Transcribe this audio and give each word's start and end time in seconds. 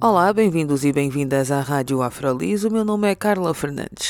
Olá, 0.00 0.32
bem-vindos 0.32 0.84
e 0.84 0.92
bem-vindas 0.92 1.50
à 1.50 1.60
Rádio 1.60 2.02
Afrolis. 2.02 2.62
O 2.62 2.70
meu 2.70 2.84
nome 2.84 3.10
é 3.10 3.16
Carla 3.16 3.52
Fernandes. 3.52 4.07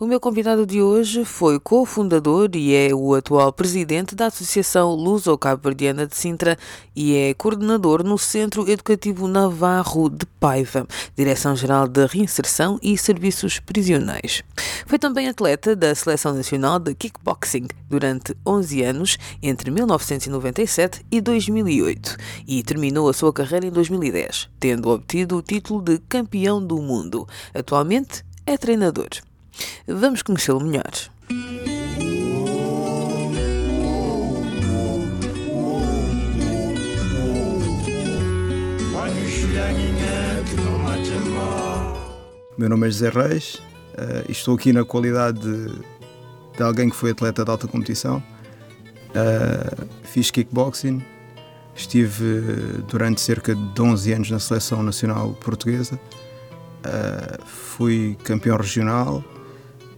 O 0.00 0.06
meu 0.06 0.18
convidado 0.18 0.64
de 0.64 0.80
hoje 0.80 1.26
foi 1.26 1.60
cofundador 1.60 2.48
e 2.54 2.74
é 2.74 2.94
o 2.94 3.14
atual 3.14 3.52
presidente 3.52 4.14
da 4.14 4.28
Associação 4.28 4.94
Luso-Cabo-Verdiana 4.94 6.06
de 6.06 6.16
Sintra 6.16 6.56
e 6.96 7.14
é 7.14 7.34
coordenador 7.34 8.02
no 8.02 8.16
Centro 8.16 8.66
Educativo 8.66 9.28
Navarro 9.28 10.08
de 10.08 10.24
Paiva, 10.24 10.88
Direção-Geral 11.14 11.86
de 11.86 12.06
Reinserção 12.06 12.78
e 12.82 12.96
Serviços 12.96 13.60
Prisionais. 13.60 14.42
Foi 14.86 14.98
também 14.98 15.28
atleta 15.28 15.76
da 15.76 15.94
Seleção 15.94 16.32
Nacional 16.32 16.78
de 16.78 16.94
Kickboxing 16.94 17.66
durante 17.86 18.34
11 18.46 18.82
anos, 18.82 19.18
entre 19.42 19.70
1997 19.70 21.04
e 21.10 21.20
2008, 21.20 22.16
e 22.48 22.62
terminou 22.62 23.06
a 23.06 23.12
sua 23.12 23.34
carreira 23.34 23.66
em 23.66 23.70
2010, 23.70 24.48
tendo 24.58 24.88
obtido 24.88 25.36
o 25.36 25.42
título 25.42 25.82
de 25.82 25.98
campeão 26.08 26.64
do 26.64 26.80
mundo. 26.80 27.28
Atualmente 27.52 28.24
é 28.46 28.56
treinador. 28.56 29.10
Vamos 29.86 30.22
conhecê-lo 30.22 30.60
melhor. 30.60 30.90
Meu 42.60 42.68
nome 42.68 42.86
é 42.86 42.90
José 42.90 43.08
Reis 43.08 43.54
uh, 43.54 44.28
e 44.28 44.32
estou 44.32 44.54
aqui 44.54 44.70
na 44.70 44.84
qualidade 44.84 45.40
de, 45.40 45.72
de, 46.56 46.62
alguém 46.62 46.90
que 46.90 46.96
foi 46.96 47.12
atleta 47.12 47.42
de 47.42 47.50
alta 47.50 47.66
competição. 47.66 48.22
Uh, 49.08 49.88
fiz 50.02 50.30
kickboxing, 50.30 51.02
estive 51.74 52.82
durante 52.86 53.22
cerca 53.22 53.54
de 53.54 53.80
11 53.80 54.12
anos 54.12 54.30
na 54.30 54.38
seleção 54.38 54.82
nacional 54.82 55.32
portuguesa. 55.40 55.98
Uh, 56.84 57.46
fui 57.46 58.14
campeão 58.24 58.58
regional 58.58 59.24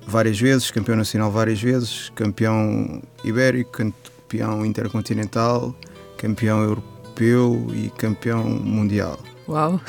várias 0.06 0.39
vezes, 0.39 0.70
campeão 0.70 0.97
nacional 0.97 1.31
várias 1.31 1.61
vezes, 1.61 2.11
campeão 2.14 3.03
ibérico, 3.25 3.70
campeão 3.70 4.64
intercontinental, 4.64 5.75
campeão 6.17 6.62
europeu 6.62 7.67
e 7.75 7.91
campeão 7.91 8.44
mundial. 8.44 9.19
Uau! 9.48 9.81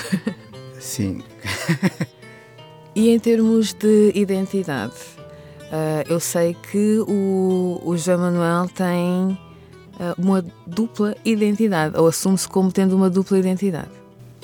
Sim. 0.80 1.22
e 2.96 3.10
em 3.10 3.20
termos 3.20 3.74
de 3.74 4.12
identidade, 4.14 4.94
uh, 5.72 6.04
eu 6.10 6.20
sei 6.20 6.56
que 6.72 7.00
o, 7.08 7.82
o 7.84 7.96
José 7.96 8.18
Manuel 8.18 8.68
tem 8.70 9.38
uh, 10.00 10.14
uma 10.18 10.44
dupla 10.68 11.16
identidade, 11.24 11.98
ou 11.98 12.08
assume-se 12.08 12.48
como 12.48 12.72
tendo 12.72 12.96
uma 12.96 13.10
dupla 13.10 13.40
identidade. 13.40 13.92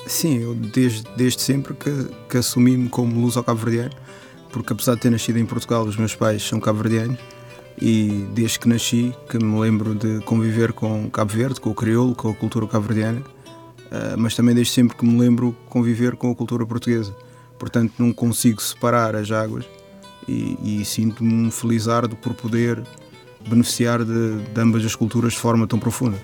Sim, 0.06 0.38
eu 0.38 0.54
desde, 0.54 1.04
desde 1.16 1.42
sempre 1.42 1.74
que, 1.74 2.08
que 2.28 2.38
assumi-me 2.38 2.88
como 2.88 3.20
luso 3.20 3.42
cabo-verdiano, 3.42 3.94
porque 4.52 4.72
apesar 4.72 4.94
de 4.94 5.00
ter 5.00 5.10
nascido 5.10 5.38
em 5.38 5.46
Portugal, 5.46 5.84
os 5.84 5.96
meus 5.96 6.14
pais 6.14 6.42
são 6.42 6.60
cabo-verdianos 6.60 7.18
e 7.80 8.26
desde 8.34 8.58
que 8.58 8.68
nasci 8.68 9.14
que 9.28 9.38
me 9.38 9.58
lembro 9.58 9.94
de 9.94 10.20
conviver 10.20 10.72
com 10.72 11.08
Cabo 11.10 11.32
Verde, 11.32 11.60
com 11.60 11.70
o 11.70 11.74
crioulo, 11.74 12.14
com 12.14 12.30
a 12.30 12.34
cultura 12.34 12.66
cabo-verdiana, 12.66 13.20
uh, 13.20 14.18
mas 14.18 14.34
também 14.34 14.54
desde 14.54 14.72
sempre 14.72 14.96
que 14.96 15.04
me 15.04 15.18
lembro 15.18 15.56
conviver 15.68 16.16
com 16.16 16.30
a 16.30 16.34
cultura 16.34 16.66
portuguesa. 16.66 17.14
Portanto, 17.58 17.94
não 17.98 18.12
consigo 18.12 18.60
separar 18.60 19.14
as 19.14 19.30
águas 19.30 19.64
e, 20.28 20.80
e 20.80 20.84
sinto-me 20.84 21.32
um 21.32 21.50
felizardo 21.50 22.16
por 22.16 22.34
poder 22.34 22.82
beneficiar 23.48 24.04
de, 24.04 24.42
de 24.42 24.60
ambas 24.60 24.84
as 24.84 24.94
culturas 24.94 25.32
de 25.32 25.38
forma 25.38 25.66
tão 25.66 25.78
profunda. 25.78 26.18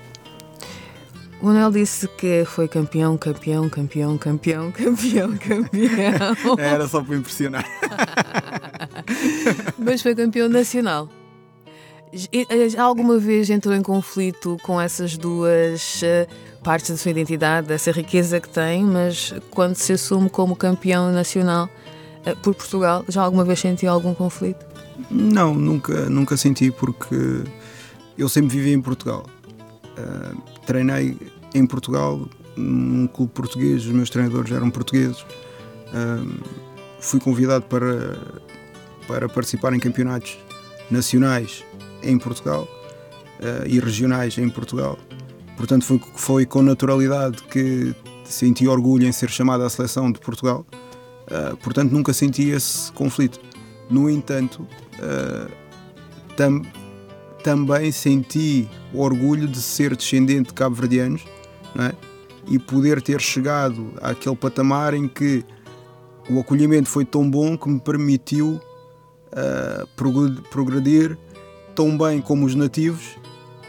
O 1.39 1.45
Manuel 1.45 1.71
disse 1.71 2.07
que 2.07 2.43
foi 2.45 2.67
campeão, 2.67 3.15
campeão, 3.15 3.69
campeão, 3.69 4.17
campeão, 4.17 4.71
campeão, 4.73 5.37
campeão. 5.37 6.57
Era 6.57 6.87
só 6.87 7.03
para 7.03 7.15
impressionar. 7.15 7.65
Mas 9.77 10.01
foi 10.01 10.15
campeão 10.15 10.49
nacional. 10.49 11.07
Já 12.69 12.83
alguma 12.83 13.19
vez 13.19 13.49
entrou 13.49 13.75
em 13.75 13.83
conflito 13.83 14.57
com 14.63 14.79
essas 14.79 15.17
duas 15.17 16.01
eh, 16.01 16.25
partes 16.63 16.89
da 16.89 16.97
sua 16.97 17.11
identidade, 17.11 17.67
dessa 17.67 17.91
riqueza 17.91 18.39
que 18.39 18.47
tem, 18.47 18.83
mas 18.83 19.33
quando 19.51 19.75
se 19.75 19.91
assume 19.91 20.29
como 20.29 20.55
campeão 20.55 21.11
nacional 21.11 21.69
eh, 22.25 22.33
por 22.35 22.55
Portugal, 22.55 23.03
já 23.09 23.21
alguma 23.21 23.43
vez 23.43 23.59
sentiu 23.59 23.91
algum 23.91 24.13
conflito? 24.13 24.65
Não, 25.11 25.53
nunca, 25.53 26.09
nunca 26.09 26.37
senti, 26.37 26.71
porque 26.71 27.43
eu 28.17 28.29
sempre 28.29 28.55
vivi 28.55 28.71
em 28.71 28.81
Portugal. 28.81 29.25
Uh, 29.97 30.39
treinei 30.65 31.17
em 31.55 31.65
Portugal, 31.65 32.27
num 32.55 33.07
clube 33.07 33.31
português, 33.33 33.85
os 33.85 33.91
meus 33.91 34.09
treinadores 34.09 34.51
eram 34.51 34.69
portugueses. 34.69 35.21
Uh, 35.21 36.39
fui 36.99 37.19
convidado 37.19 37.65
para, 37.65 38.19
para 39.07 39.27
participar 39.27 39.73
em 39.73 39.79
campeonatos 39.79 40.37
nacionais 40.91 41.63
em 42.03 42.17
Portugal 42.19 42.67
uh, 43.39 43.67
e 43.67 43.79
regionais 43.79 44.37
em 44.37 44.49
Portugal. 44.49 44.99
Portanto, 45.55 45.85
foi, 45.85 45.99
foi 46.15 46.45
com 46.45 46.61
naturalidade 46.61 47.41
que 47.43 47.95
senti 48.23 48.67
orgulho 48.67 49.07
em 49.07 49.11
ser 49.11 49.29
chamado 49.29 49.63
à 49.63 49.69
seleção 49.69 50.11
de 50.11 50.19
Portugal. 50.19 50.65
Portanto, 51.61 51.91
nunca 51.91 52.13
senti 52.13 52.49
esse 52.49 52.91
conflito. 52.91 53.39
No 53.89 54.09
entanto, 54.09 54.67
tam, 56.37 56.61
também 57.47 57.93
senti 57.93 58.67
o 58.93 58.99
orgulho 58.99 59.47
de 59.47 59.61
ser 59.61 59.95
descendente 59.95 60.49
de 60.49 60.53
cabo-verdianos 60.53 61.23
é? 61.79 61.95
e 62.45 62.59
poder 62.59 63.01
ter 63.01 63.21
chegado 63.21 63.93
àquele 64.01 64.35
patamar 64.35 64.93
em 64.93 65.07
que 65.07 65.45
o 66.29 66.41
acolhimento 66.41 66.89
foi 66.89 67.05
tão 67.05 67.31
bom 67.31 67.57
que 67.57 67.69
me 67.69 67.79
permitiu 67.79 68.59
uh, 69.31 69.87
progredir 70.49 71.17
tão 71.73 71.97
bem 71.97 72.19
como 72.19 72.45
os 72.45 72.53
nativos, 72.53 73.17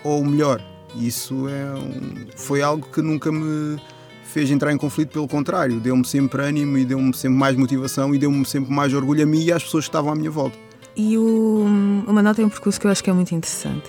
ou 0.03 0.25
melhor. 0.25 0.61
Isso 0.97 1.47
é 1.49 1.73
um, 1.73 2.27
foi 2.35 2.63
algo 2.63 2.85
que 2.91 3.01
nunca 3.01 3.31
me 3.31 3.81
fez 4.25 4.51
entrar 4.51 4.73
em 4.73 4.77
conflito, 4.77 5.13
pelo 5.13 5.29
contrário, 5.29 5.79
deu-me 5.79 6.05
sempre 6.05 6.43
ânimo 6.43 6.79
e 6.79 6.85
deu-me 6.85 7.15
sempre 7.15 7.39
mais 7.39 7.55
motivação 7.55 8.13
e 8.13 8.19
deu-me 8.19 8.45
sempre 8.45 8.73
mais 8.73 8.93
orgulho 8.93 9.23
a 9.23 9.27
mim 9.27 9.45
e 9.45 9.53
às 9.53 9.63
pessoas 9.63 9.85
que 9.85 9.91
estavam 9.91 10.11
à 10.11 10.17
minha 10.17 10.33
volta. 10.33 10.68
E 10.99 11.17
o, 11.17 11.65
o 12.09 12.13
Manuel 12.13 12.35
tem 12.35 12.45
um 12.45 12.49
percurso 12.49 12.81
que 12.81 12.87
eu 12.89 12.91
acho 12.91 13.05
que 13.05 13.09
é 13.09 13.13
muito 13.13 13.33
interessante. 13.33 13.89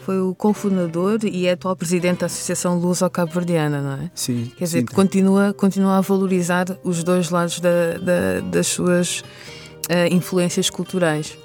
Foi 0.00 0.20
o 0.20 0.34
cofundador 0.34 1.20
e 1.24 1.46
é 1.46 1.52
atual 1.52 1.74
presidente 1.74 2.20
da 2.20 2.26
Associação 2.26 2.78
Luso-Cabo-Verdiana, 2.78 3.80
não 3.80 4.04
é? 4.04 4.10
Sim. 4.14 4.52
Quer 4.54 4.64
dizer, 4.64 4.80
sim, 4.80 4.86
continua, 4.86 5.54
continua 5.54 5.96
a 5.96 6.00
valorizar 6.02 6.66
os 6.84 7.02
dois 7.02 7.30
lados 7.30 7.58
da, 7.60 7.96
da, 7.98 8.40
das 8.50 8.66
suas 8.66 9.20
uh, 9.20 10.12
influências 10.12 10.68
culturais. 10.68 11.38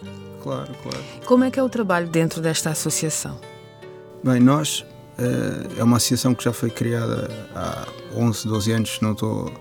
Claro, 0.43 0.73
claro. 0.83 0.99
Como 1.25 1.45
é 1.45 1.51
que 1.51 1.57
é 1.57 1.63
o 1.63 1.69
trabalho 1.69 2.07
dentro 2.07 2.41
desta 2.41 2.69
associação? 2.69 3.39
Bem, 4.21 4.41
nós 4.41 4.81
uh, 4.81 5.79
é 5.79 5.83
uma 5.83 5.97
associação 5.97 6.35
que 6.35 6.43
já 6.43 6.51
foi 6.51 6.69
criada 6.69 7.29
há 7.55 7.87
11, 8.13 8.45
12 8.45 8.71
anos, 8.73 8.99
não 9.01 9.13
estou, 9.13 9.53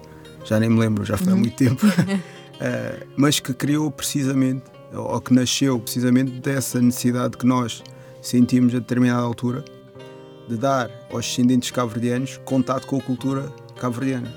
já 0.44 0.58
nem 0.58 0.68
me 0.68 0.80
lembro, 0.80 1.04
já 1.04 1.16
foi 1.16 1.28
há 1.28 1.34
uhum. 1.34 1.40
muito 1.40 1.56
tempo, 1.56 1.86
uh, 1.86 3.06
mas 3.16 3.38
que 3.38 3.54
criou 3.54 3.90
precisamente 3.92 4.73
ou 4.94 5.20
que 5.20 5.32
nasceu 5.32 5.78
precisamente 5.78 6.30
dessa 6.40 6.80
necessidade 6.80 7.36
que 7.36 7.46
nós 7.46 7.82
sentimos 8.20 8.74
a 8.74 8.78
determinada 8.78 9.22
altura 9.22 9.64
de 10.48 10.56
dar 10.56 10.90
aos 11.10 11.26
descendentes 11.26 11.70
cabo-verdianos 11.70 12.40
contato 12.44 12.86
com 12.86 12.98
a 12.98 13.00
cultura 13.00 13.52
cabo-verdiana. 13.78 14.32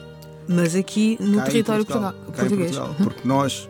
Mas 0.48 0.76
aqui 0.76 1.18
no 1.20 1.38
cá 1.38 1.44
território 1.44 1.86
Portugal, 1.86 2.14
português. 2.34 2.76
Portugal, 2.76 2.96
porque 3.04 3.28
nós 3.28 3.70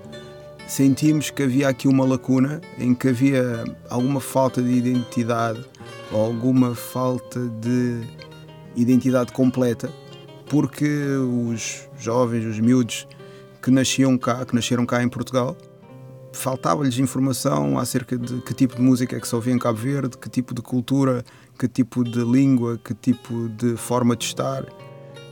sentimos 0.68 1.30
que 1.30 1.44
havia 1.44 1.70
aqui 1.70 1.88
uma 1.88 2.06
lacuna 2.06 2.62
em 2.78 2.94
que 2.94 3.08
havia 3.08 3.64
alguma 3.90 4.20
falta 4.20 4.62
de 4.62 4.72
identidade 4.72 5.64
ou 6.12 6.24
alguma 6.24 6.76
falta 6.76 7.40
de 7.40 8.02
identidade 8.76 9.32
completa, 9.32 9.92
porque 10.48 10.88
os 11.18 11.90
jovens, 11.98 12.46
os 12.46 12.60
miúdos 12.60 13.08
que 13.62 13.72
nasciam 13.72 14.18
cá, 14.18 14.46
que 14.46 14.54
nasceram 14.54 14.86
cá 14.86 15.02
em 15.02 15.10
Portugal, 15.10 15.58
faltava-lhes 16.38 16.98
informação 17.00 17.78
acerca 17.78 18.18
de 18.18 18.42
que 18.42 18.54
tipo 18.54 18.76
de 18.76 18.82
música 18.82 19.18
é 19.18 19.20
que 19.20 19.28
se 19.28 19.36
ouvia 19.36 19.54
em 19.54 19.60
Cabo 19.60 19.78
Verde, 19.78 20.18
que 20.18 20.30
tipo 20.30 20.54
de 20.54 20.62
cultura, 20.62 21.24
que 21.58 21.68
tipo 21.68 22.04
de 22.04 22.24
língua, 22.24 22.80
que 22.84 22.94
tipo 22.94 23.50
de 23.50 23.76
forma 23.76 24.16
de 24.16 24.26
estar. 24.26 24.66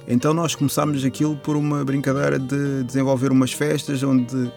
Então 0.07 0.33
nós 0.33 0.55
começámos 0.55 1.03
aquilo 1.05 1.35
por 1.37 1.55
uma 1.55 1.83
brincadeira 1.83 2.37
de 2.37 2.83
desenvolver 2.83 3.31
umas 3.31 3.53
festas 3.53 4.03
onde 4.03 4.51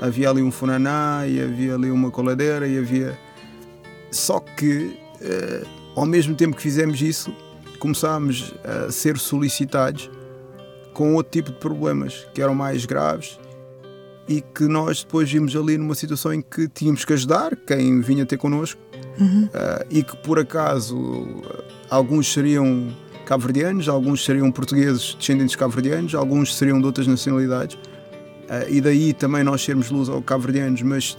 havia 0.00 0.30
ali 0.30 0.42
um 0.42 0.50
funaná 0.50 1.26
e 1.26 1.40
havia 1.40 1.74
ali 1.74 1.90
uma 1.90 2.10
coladeira 2.10 2.66
e 2.66 2.78
havia. 2.78 3.18
Só 4.10 4.40
que, 4.40 4.98
eh, 5.20 5.64
ao 5.94 6.06
mesmo 6.06 6.34
tempo 6.34 6.56
que 6.56 6.62
fizemos 6.62 7.00
isso, 7.02 7.34
começámos 7.78 8.54
a 8.64 8.90
ser 8.90 9.18
solicitados 9.18 10.10
com 10.94 11.14
outro 11.14 11.32
tipo 11.32 11.50
de 11.50 11.58
problemas 11.58 12.26
que 12.32 12.40
eram 12.40 12.54
mais 12.54 12.86
graves 12.86 13.38
e 14.28 14.40
que 14.40 14.64
nós 14.64 15.04
depois 15.04 15.30
vimos 15.30 15.54
ali 15.54 15.78
numa 15.78 15.94
situação 15.94 16.32
em 16.32 16.42
que 16.42 16.68
tínhamos 16.68 17.04
que 17.04 17.12
ajudar 17.12 17.54
quem 17.56 18.00
vinha 18.00 18.26
ter 18.26 18.36
connosco 18.36 18.80
uhum. 19.20 19.44
uh, 19.44 19.86
e 19.90 20.02
que 20.02 20.16
por 20.16 20.38
acaso 20.38 20.96
alguns 21.88 22.32
seriam 22.32 22.88
cabo-verdianos, 23.24 23.88
alguns 23.88 24.24
seriam 24.24 24.50
portugueses 24.50 25.14
descendentes 25.14 25.54
cabo-verdianos, 25.54 26.14
alguns 26.14 26.56
seriam 26.56 26.80
de 26.80 26.86
outras 26.86 27.06
nacionalidades 27.06 27.76
uh, 27.76 28.68
e 28.68 28.80
daí 28.80 29.12
também 29.12 29.44
nós 29.44 29.62
sermos 29.62 29.90
luz 29.90 30.08
ao 30.08 30.20
cabo-verdianos, 30.20 30.82
mas 30.82 31.16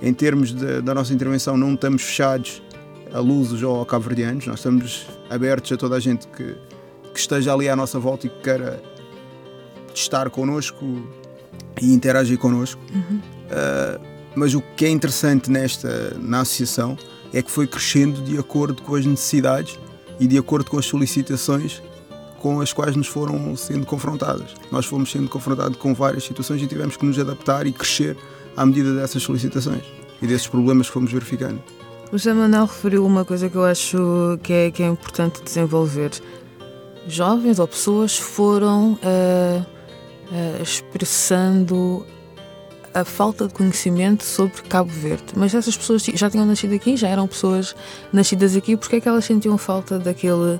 em 0.00 0.14
termos 0.14 0.54
de, 0.54 0.80
da 0.80 0.94
nossa 0.94 1.12
intervenção 1.12 1.56
não 1.56 1.74
estamos 1.74 2.02
fechados 2.02 2.62
a 3.12 3.20
luzes 3.20 3.62
ou 3.62 3.82
a 3.82 3.86
cabo-verdianos, 3.86 4.46
nós 4.46 4.58
estamos 4.58 5.06
abertos 5.28 5.72
a 5.72 5.76
toda 5.76 5.96
a 5.96 6.00
gente 6.00 6.26
que, 6.28 6.56
que 7.12 7.20
esteja 7.20 7.52
ali 7.52 7.68
à 7.68 7.76
nossa 7.76 7.98
volta 7.98 8.26
e 8.26 8.30
que 8.30 8.40
queira 8.40 8.82
estar 9.94 10.28
connosco 10.30 10.84
e 11.80 11.92
interagir 11.92 12.38
connosco. 12.38 12.80
Uhum. 12.94 13.18
Uh, 13.18 14.00
mas 14.34 14.54
o 14.54 14.62
que 14.76 14.84
é 14.84 14.90
interessante 14.90 15.50
nesta 15.50 16.16
na 16.20 16.40
associação 16.40 16.96
é 17.32 17.42
que 17.42 17.50
foi 17.50 17.66
crescendo 17.66 18.22
de 18.22 18.38
acordo 18.38 18.82
com 18.82 18.94
as 18.94 19.04
necessidades 19.04 19.78
e 20.20 20.26
de 20.26 20.38
acordo 20.38 20.70
com 20.70 20.78
as 20.78 20.86
solicitações 20.86 21.82
com 22.38 22.60
as 22.60 22.72
quais 22.72 22.94
nos 22.94 23.08
foram 23.08 23.56
sendo 23.56 23.86
confrontadas. 23.86 24.54
Nós 24.70 24.86
fomos 24.86 25.10
sendo 25.10 25.28
confrontados 25.28 25.76
com 25.78 25.92
várias 25.94 26.24
situações 26.24 26.62
e 26.62 26.66
tivemos 26.66 26.96
que 26.96 27.04
nos 27.04 27.18
adaptar 27.18 27.66
e 27.66 27.72
crescer 27.72 28.16
à 28.56 28.64
medida 28.64 28.94
dessas 28.94 29.22
solicitações 29.22 29.82
e 30.22 30.26
desses 30.26 30.46
problemas 30.46 30.86
que 30.86 30.92
fomos 30.92 31.10
verificando. 31.10 31.60
O 32.12 32.16
José 32.16 32.32
Manuel 32.32 32.66
referiu 32.66 33.04
uma 33.04 33.24
coisa 33.24 33.48
que 33.50 33.56
eu 33.56 33.64
acho 33.64 34.38
que 34.42 34.52
é, 34.52 34.70
que 34.70 34.82
é 34.82 34.86
importante 34.86 35.42
desenvolver. 35.42 36.12
Jovens 37.08 37.58
ou 37.58 37.66
pessoas 37.66 38.16
foram 38.16 38.92
uh, 38.92 39.66
expressando 40.62 42.04
a 42.94 43.04
falta 43.04 43.46
de 43.46 43.52
conhecimento 43.52 44.24
sobre 44.24 44.62
Cabo 44.62 44.90
Verde. 44.90 45.24
Mas 45.36 45.54
essas 45.54 45.76
pessoas 45.76 46.02
já 46.02 46.30
tinham 46.30 46.46
nascido 46.46 46.74
aqui, 46.74 46.96
já 46.96 47.08
eram 47.08 47.26
pessoas 47.26 47.76
nascidas 48.10 48.56
aqui, 48.56 48.76
porque 48.76 48.96
é 48.96 49.00
que 49.00 49.08
elas 49.08 49.24
sentiam 49.24 49.58
falta 49.58 49.98
daquele 49.98 50.58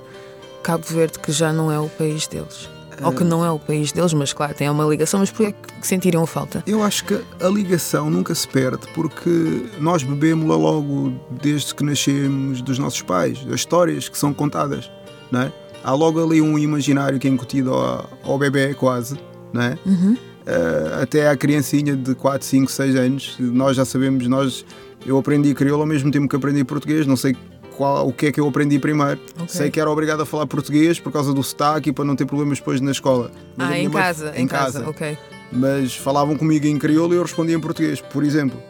Cabo 0.62 0.84
Verde 0.86 1.18
que 1.18 1.32
já 1.32 1.52
não 1.52 1.72
é 1.72 1.78
o 1.78 1.88
país 1.88 2.26
deles? 2.26 2.68
Ou 3.02 3.12
que 3.12 3.24
não 3.24 3.44
é 3.44 3.50
o 3.50 3.58
país 3.58 3.92
deles, 3.92 4.12
mas 4.14 4.32
claro, 4.32 4.54
tem 4.54 4.70
uma 4.70 4.84
ligação, 4.84 5.20
mas 5.20 5.30
porquê 5.30 5.46
é 5.46 5.80
que 5.80 5.86
sentiriam 5.86 6.24
falta? 6.26 6.62
Eu 6.66 6.82
acho 6.82 7.04
que 7.04 7.20
a 7.40 7.48
ligação 7.48 8.08
nunca 8.08 8.34
se 8.34 8.48
perde, 8.48 8.86
porque 8.94 9.66
nós 9.78 10.02
bebemos-la 10.02 10.56
logo 10.56 11.12
desde 11.30 11.74
que 11.74 11.84
nascemos 11.84 12.62
dos 12.62 12.78
nossos 12.78 13.02
pais, 13.02 13.44
das 13.44 13.56
histórias 13.56 14.08
que 14.08 14.16
são 14.16 14.32
contadas, 14.32 14.90
não 15.30 15.42
é? 15.42 15.52
Há 15.84 15.92
logo 15.92 16.22
ali 16.22 16.40
um 16.40 16.58
imaginário 16.58 17.19
que 17.19 17.28
é 17.28 17.30
incutido 17.30 17.72
ao, 17.74 18.08
ao 18.24 18.38
bebê, 18.38 18.74
quase, 18.74 19.19
não 19.56 19.62
é? 19.64 19.79
Uhum. 19.85 20.12
Uh, 20.12 21.03
até 21.03 21.29
à 21.29 21.37
criancinha 21.37 21.97
de 21.97 22.14
4, 22.14 22.47
5, 22.47 22.70
6 22.70 22.97
anos, 22.97 23.37
nós 23.41 23.76
já 23.76 23.85
sabemos, 23.85 24.29
nós, 24.29 24.64
eu 25.05 25.19
aprendi 25.19 25.53
crioulo 25.55 25.82
ao 25.82 25.88
mesmo 25.88 26.11
tempo 26.11 26.29
que 26.29 26.37
aprendi 26.37 26.62
português, 26.62 27.06
não 27.06 27.17
sei 27.17 27.35
qual, 27.76 28.08
o 28.08 28.12
que 28.12 28.26
é 28.26 28.32
que 28.32 28.41
eu 28.41 28.49
aprendi 28.49 28.79
primeiro. 28.79 29.20
Okay. 29.35 29.49
Sei 29.49 29.70
que 29.70 29.81
era 29.81 29.91
obrigado 29.91 30.23
a 30.23 30.26
falar 30.26 30.47
português 30.47 30.99
por 30.99 31.12
causa 31.12 31.32
do 31.32 31.43
sotaque 31.43 31.91
e 31.91 31.93
para 31.93 32.05
não 32.05 32.17
ter 32.17 32.26
problemas 32.26 32.58
depois 32.58 32.81
na 32.81 32.91
escola. 32.91 33.31
Mas 33.56 33.70
ah, 33.70 33.79
em 33.79 33.91
casa, 33.91 34.32
em, 34.37 34.43
em 34.43 34.47
casa, 34.47 34.81
casa, 34.81 34.91
ok. 34.91 35.19
Mas 35.53 35.94
falavam 35.94 36.37
comigo 36.37 36.67
em 36.67 36.79
crioulo 36.79 37.14
e 37.14 37.17
eu 37.17 37.23
respondia 37.23 37.55
em 37.55 37.61
português, 37.61 38.00
por 38.00 38.25
exemplo. 38.25 38.61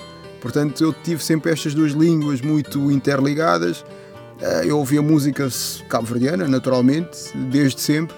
Portanto, 0.40 0.82
eu 0.82 0.92
tive 0.92 1.22
sempre 1.22 1.50
estas 1.50 1.74
duas 1.74 1.92
línguas 1.92 2.40
muito 2.40 2.90
interligadas. 2.90 3.84
Eh, 4.40 4.66
eu 4.66 4.78
ouvia 4.78 5.00
música 5.00 5.48
cabo-verdiana, 5.88 6.46
naturalmente, 6.46 7.16
desde 7.34 7.80
sempre. 7.80 8.14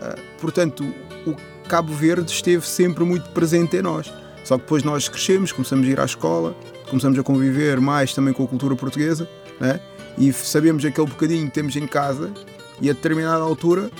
Eh, 0.00 0.16
portanto, 0.40 0.84
o 1.26 1.34
Cabo 1.68 1.92
Verde 1.92 2.30
esteve 2.30 2.66
sempre 2.66 3.04
muito 3.04 3.28
presente 3.30 3.76
em 3.76 3.82
nós. 3.82 4.12
Só 4.44 4.56
que 4.56 4.62
depois 4.62 4.82
nós 4.82 5.08
crescemos, 5.08 5.52
começamos 5.52 5.86
a 5.86 5.90
ir 5.90 6.00
à 6.00 6.04
escola, 6.04 6.56
começamos 6.88 7.18
a 7.18 7.22
conviver 7.22 7.80
mais 7.80 8.14
também 8.14 8.32
com 8.32 8.44
a 8.44 8.46
cultura 8.46 8.74
portuguesa, 8.74 9.28
né? 9.60 9.80
e 10.16 10.32
sabemos 10.32 10.84
aquele 10.84 11.06
bocadinho 11.06 11.46
que 11.46 11.52
temos 11.52 11.76
em 11.76 11.86
casa, 11.86 12.32
e 12.80 12.88
a 12.88 12.92
determinada 12.92 13.42
altura, 13.42 13.90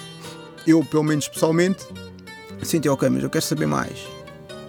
eu, 0.66 0.84
pelo 0.84 1.02
menos 1.02 1.28
pessoalmente, 1.28 1.86
senti, 2.62 2.88
ok, 2.88 3.08
mas 3.08 3.22
eu 3.22 3.30
quero 3.30 3.44
saber 3.44 3.66
mais. 3.66 4.06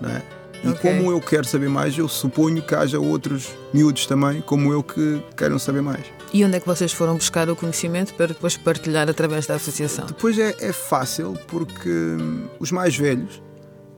Né? 0.01 0.21
E 0.63 0.67
okay. 0.67 0.97
como 0.97 1.11
eu 1.11 1.21
quero 1.21 1.45
saber 1.45 1.69
mais, 1.69 1.97
eu 1.97 2.07
suponho 2.07 2.61
que 2.61 2.75
haja 2.75 2.99
outros 2.99 3.49
miúdos 3.73 4.05
também, 4.05 4.41
como 4.41 4.73
eu, 4.73 4.83
que 4.83 5.23
queiram 5.37 5.57
saber 5.57 5.81
mais. 5.81 6.05
E 6.31 6.45
onde 6.45 6.57
é 6.57 6.59
que 6.59 6.67
vocês 6.67 6.93
foram 6.93 7.15
buscar 7.15 7.49
o 7.49 7.55
conhecimento 7.55 8.13
para 8.13 8.27
depois 8.27 8.55
partilhar 8.55 9.09
através 9.09 9.47
da 9.47 9.55
associação? 9.55 10.05
Depois 10.05 10.37
é, 10.37 10.55
é 10.59 10.71
fácil, 10.71 11.33
porque 11.47 11.89
hum, 11.89 12.47
os 12.59 12.71
mais 12.71 12.95
velhos 12.95 13.41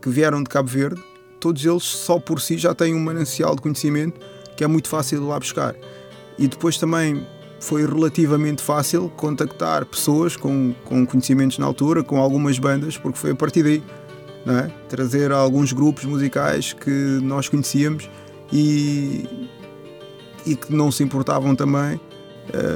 que 0.01 0.09
vieram 0.09 0.41
de 0.41 0.49
Cabo 0.49 0.69
Verde, 0.69 1.01
todos 1.41 1.63
eles 1.65 1.83
só 1.83 2.19
por 2.19 2.39
si 2.39 2.57
já 2.57 2.73
têm 2.73 2.95
um 2.95 2.99
manancial 2.99 3.53
de 3.55 3.61
conhecimento 3.61 4.19
que 4.55 4.63
é 4.63 4.67
muito 4.67 4.87
fácil 4.87 5.19
de 5.19 5.25
lá 5.25 5.37
buscar. 5.37 5.75
E 6.37 6.47
depois 6.47 6.77
também 6.77 7.27
foi 7.59 7.85
relativamente 7.85 8.61
fácil 8.61 9.09
contactar 9.17 9.85
pessoas 9.85 10.37
com, 10.37 10.73
com 10.85 11.05
conhecimentos 11.05 11.57
na 11.57 11.65
altura, 11.65 12.01
com 12.01 12.17
algumas 12.17 12.57
bandas, 12.57 12.97
porque 12.97 13.17
foi 13.17 13.31
a 13.31 13.35
partir 13.35 13.63
daí. 13.63 13.83
É? 14.47 14.71
Trazer 14.89 15.31
alguns 15.31 15.71
grupos 15.71 16.03
musicais 16.05 16.73
que 16.73 17.19
nós 17.21 17.47
conhecíamos 17.47 18.09
e, 18.51 19.49
e 20.45 20.55
que 20.55 20.73
não 20.73 20.91
se 20.91 21.03
importavam 21.03 21.55
também 21.55 21.99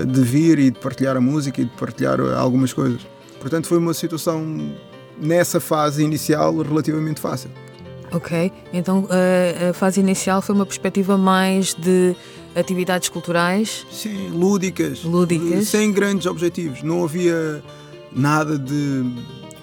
de 0.07 0.21
vir 0.21 0.59
e 0.59 0.71
de 0.71 0.79
partilhar 0.79 1.17
a 1.17 1.21
música 1.21 1.61
e 1.61 1.65
de 1.65 1.71
partilhar 1.71 2.19
algumas 2.19 2.73
coisas. 2.73 3.01
Portanto, 3.39 3.67
foi 3.67 3.77
uma 3.77 3.93
situação 3.93 4.73
nessa 5.19 5.59
fase 5.59 6.03
inicial 6.03 6.55
relativamente 6.57 7.19
fácil. 7.19 7.49
Ok, 8.11 8.51
então 8.71 9.07
a 9.69 9.73
fase 9.73 9.99
inicial 9.99 10.41
foi 10.41 10.55
uma 10.55 10.65
perspectiva 10.65 11.17
mais 11.17 11.73
de 11.73 12.15
atividades 12.55 13.09
culturais? 13.09 13.85
Sim, 13.91 14.29
lúdicas. 14.29 15.03
Lúdicas. 15.03 15.67
Sem 15.67 15.91
grandes 15.91 16.25
objetivos. 16.25 16.81
Não 16.81 17.03
havia 17.03 17.61
nada 18.11 18.57
de, 18.57 19.03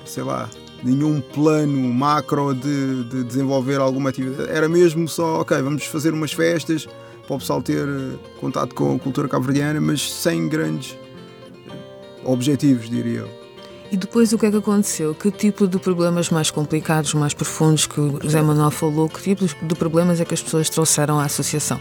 sei 0.04 0.22
lá, 0.22 0.50
nenhum 0.84 1.20
plano 1.20 1.92
macro 1.94 2.54
de, 2.54 3.04
de 3.04 3.24
desenvolver 3.24 3.80
alguma 3.80 4.10
atividade. 4.10 4.50
Era 4.50 4.68
mesmo 4.68 5.08
só, 5.08 5.40
ok, 5.40 5.60
vamos 5.62 5.86
fazer 5.86 6.12
umas 6.12 6.32
festas 6.32 6.86
para 7.26 7.36
o 7.36 7.38
pessoal 7.38 7.62
ter 7.62 7.86
eh, 7.88 8.18
contato 8.40 8.74
com 8.74 8.94
a 8.94 8.98
cultura 8.98 9.28
cabo-verdiana, 9.28 9.80
mas 9.80 10.12
sem 10.12 10.48
grandes 10.48 10.96
objetivos, 12.24 12.88
diria 12.88 13.20
eu. 13.20 13.42
E 13.90 13.96
depois 13.96 14.32
o 14.32 14.38
que 14.38 14.46
é 14.46 14.50
que 14.50 14.56
aconteceu? 14.56 15.14
Que 15.14 15.30
tipo 15.30 15.68
de 15.68 15.78
problemas 15.78 16.30
mais 16.30 16.50
complicados, 16.50 17.12
mais 17.12 17.34
profundos 17.34 17.86
que 17.86 18.00
o 18.00 18.18
José 18.22 18.40
Manuel 18.40 18.70
falou, 18.70 19.08
que 19.08 19.20
tipo 19.20 19.46
de 19.46 19.74
problemas 19.74 20.18
é 20.18 20.24
que 20.24 20.32
as 20.32 20.42
pessoas 20.42 20.70
trouxeram 20.70 21.20
à 21.20 21.24
associação? 21.24 21.78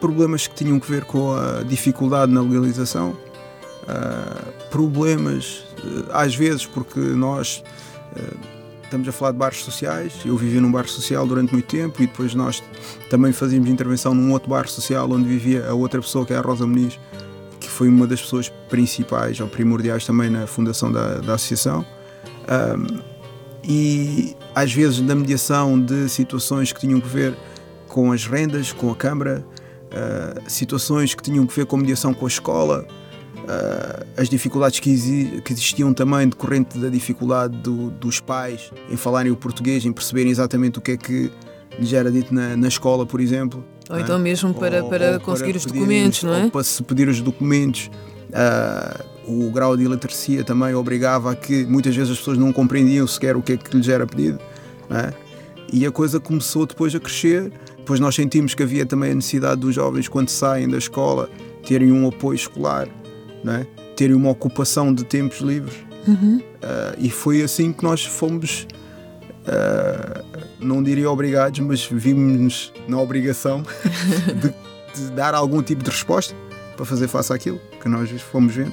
Problemas 0.00 0.48
que 0.48 0.54
tinham 0.54 0.80
que 0.80 0.90
ver 0.90 1.04
com 1.04 1.32
a 1.32 1.62
dificuldade 1.62 2.32
na 2.32 2.40
legalização, 2.40 3.10
uh, 3.10 4.68
problemas, 4.68 5.64
uh, 5.84 6.06
às 6.12 6.34
vezes, 6.34 6.66
porque 6.66 6.98
nós 6.98 7.62
uh, 8.16 8.57
estamos 8.88 9.08
a 9.08 9.12
falar 9.12 9.32
de 9.32 9.38
bairros 9.38 9.64
sociais, 9.64 10.14
eu 10.24 10.36
vivi 10.36 10.60
num 10.60 10.72
bairro 10.72 10.88
social 10.88 11.26
durante 11.26 11.52
muito 11.52 11.66
tempo 11.66 12.02
e 12.02 12.06
depois 12.06 12.34
nós 12.34 12.62
também 13.10 13.32
fazíamos 13.32 13.68
intervenção 13.68 14.14
num 14.14 14.32
outro 14.32 14.48
bairro 14.50 14.68
social 14.68 15.10
onde 15.10 15.28
vivia 15.28 15.68
a 15.68 15.74
outra 15.74 16.00
pessoa 16.00 16.26
que 16.26 16.32
é 16.32 16.36
a 16.36 16.40
Rosa 16.40 16.66
Muniz 16.66 16.98
foi 17.78 17.88
uma 17.88 18.08
das 18.08 18.20
pessoas 18.20 18.48
principais 18.68 19.38
ou 19.38 19.46
primordiais 19.46 20.04
também 20.04 20.28
na 20.28 20.48
fundação 20.48 20.90
da, 20.90 21.18
da 21.18 21.34
associação. 21.34 21.86
Um, 22.76 22.98
e 23.62 24.34
às 24.52 24.72
vezes 24.72 24.98
na 24.98 25.14
mediação 25.14 25.80
de 25.80 26.08
situações 26.08 26.72
que 26.72 26.80
tinham 26.80 27.00
que 27.00 27.06
ver 27.06 27.36
com 27.86 28.10
as 28.10 28.26
rendas, 28.26 28.72
com 28.72 28.90
a 28.90 28.96
Câmara, 28.96 29.46
uh, 29.92 30.50
situações 30.50 31.14
que 31.14 31.22
tinham 31.22 31.46
que 31.46 31.54
ver 31.54 31.66
com 31.66 31.76
a 31.76 31.78
mediação 31.78 32.12
com 32.12 32.24
a 32.24 32.28
escola, 32.28 32.84
uh, 33.48 34.06
as 34.16 34.28
dificuldades 34.28 34.78
que, 34.78 34.90
exi 34.90 35.42
que, 35.44 35.52
existiam 35.52 35.92
também 35.94 36.28
decorrente 36.28 36.78
da 36.78 36.88
dificuldade 36.88 37.56
do, 37.58 37.90
dos 37.90 38.20
pais 38.20 38.70
em 38.90 38.96
falarem 38.96 39.32
o 39.32 39.36
português, 39.36 39.84
em 39.84 39.92
perceberem 39.92 40.30
exatamente 40.30 40.78
o 40.78 40.82
que 40.82 40.92
é 40.92 40.96
que 40.96 41.32
lhes 41.78 41.92
era 41.92 42.10
dito 42.10 42.34
na, 42.34 42.56
na 42.56 42.68
escola, 42.68 43.06
por 43.06 43.20
exemplo. 43.20 43.64
Ou 43.88 43.98
então 43.98 44.18
mesmo 44.18 44.52
para, 44.52 44.82
ou, 44.82 44.90
para 44.90 45.14
ou 45.14 45.20
conseguir 45.20 45.52
para 45.52 45.58
os 45.58 45.66
documentos, 45.66 46.22
não 46.22 46.34
é? 46.34 46.50
para 46.50 46.62
se 46.62 46.82
pedir 46.82 47.08
os 47.08 47.20
documentos. 47.20 47.90
Uh, 48.28 49.18
o 49.28 49.50
grau 49.50 49.76
de 49.76 49.84
iliteracia 49.84 50.42
também 50.42 50.74
obrigava 50.74 51.32
a 51.32 51.34
que 51.34 51.64
muitas 51.66 51.94
vezes 51.94 52.12
as 52.12 52.18
pessoas 52.18 52.38
não 52.38 52.50
compreendiam 52.50 53.06
sequer 53.06 53.36
o 53.36 53.42
que 53.42 53.52
é 53.52 53.56
que 53.56 53.76
lhes 53.76 53.88
era 53.88 54.06
pedido. 54.06 54.38
É? 54.90 55.12
E 55.70 55.86
a 55.86 55.90
coisa 55.90 56.18
começou 56.18 56.64
depois 56.64 56.94
a 56.94 57.00
crescer. 57.00 57.52
Depois 57.76 58.00
nós 58.00 58.14
sentimos 58.14 58.54
que 58.54 58.62
havia 58.62 58.86
também 58.86 59.12
a 59.12 59.14
necessidade 59.14 59.60
dos 59.60 59.74
jovens, 59.74 60.08
quando 60.08 60.28
saem 60.28 60.68
da 60.68 60.78
escola, 60.78 61.28
terem 61.66 61.92
um 61.92 62.08
apoio 62.08 62.36
escolar, 62.36 62.88
é? 63.46 63.66
terem 63.94 64.14
uma 64.16 64.30
ocupação 64.30 64.92
de 64.92 65.04
tempos 65.04 65.38
livres 65.38 65.88
Uhum. 66.08 66.38
Uh, 66.38 66.96
e 66.98 67.10
foi 67.10 67.42
assim 67.42 67.70
que 67.70 67.84
nós 67.84 68.04
fomos, 68.04 68.66
uh, 69.44 70.24
não 70.58 70.82
diria 70.82 71.10
obrigados, 71.10 71.60
mas 71.60 71.84
vimos-nos 71.84 72.72
na 72.88 72.98
obrigação 72.98 73.62
de, 74.40 74.54
de, 74.98 75.10
dar 75.12 75.34
algum 75.34 75.62
tipo 75.62 75.84
de 75.84 75.90
resposta 75.90 76.34
para 76.76 76.86
fazer 76.86 77.08
face 77.08 77.32
àquilo 77.32 77.60
que 77.80 77.88
nós 77.88 78.10
fomos 78.22 78.54
vendo. 78.54 78.72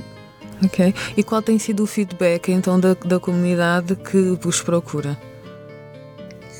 Ok. 0.64 0.96
E 1.18 1.24
qual 1.24 1.42
tem 1.42 1.60
sido 1.60 1.84
o 1.84 1.88
feedback 1.88 2.50
então 2.50 2.80
da, 2.80 2.94
da 2.94 3.20
comunidade 3.20 3.98
que 3.98 4.38
vos 4.40 4.62
procura? 4.62 5.18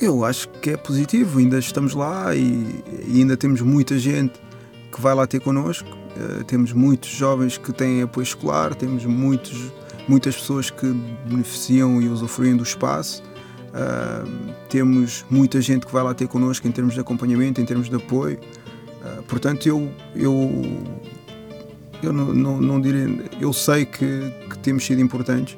Eu 0.02 0.26
acho 0.26 0.50
que 0.60 0.70
é 0.70 0.76
positivo, 0.76 1.38
ainda 1.38 1.58
estamos 1.58 1.94
lá 1.94 2.36
e, 2.36 2.84
e 3.08 3.20
ainda 3.20 3.34
temos 3.34 3.62
muita 3.62 3.98
gente 3.98 4.38
que 4.92 5.00
vai 5.00 5.14
lá 5.14 5.26
ter 5.26 5.40
connosco. 5.40 5.88
Uh, 6.16 6.44
temos 6.44 6.72
muitos 6.72 7.10
jovens 7.10 7.58
que 7.58 7.72
têm 7.72 8.02
apoio 8.02 8.22
escolar, 8.22 8.74
temos 8.74 9.04
muitos, 9.04 9.70
muitas 10.08 10.34
pessoas 10.34 10.70
que 10.70 10.86
beneficiam 11.26 12.00
e 12.00 12.08
usufruem 12.08 12.56
do 12.56 12.62
espaço. 12.62 13.22
Uh, 13.68 14.54
temos 14.70 15.26
muita 15.28 15.60
gente 15.60 15.84
que 15.84 15.92
vai 15.92 16.02
lá 16.02 16.14
ter 16.14 16.26
connosco 16.26 16.66
em 16.66 16.72
termos 16.72 16.94
de 16.94 17.00
acompanhamento, 17.00 17.60
em 17.60 17.66
termos 17.66 17.90
de 17.90 17.96
apoio. 17.96 18.38
Uh, 18.38 19.22
portanto, 19.24 19.66
eu, 19.66 19.90
eu, 20.14 20.50
eu 22.02 22.12
não, 22.12 22.32
não, 22.32 22.60
não 22.60 22.80
direi, 22.80 23.28
eu 23.38 23.52
sei 23.52 23.84
que, 23.84 24.32
que 24.48 24.58
temos 24.58 24.86
sido 24.86 25.00
importantes 25.00 25.56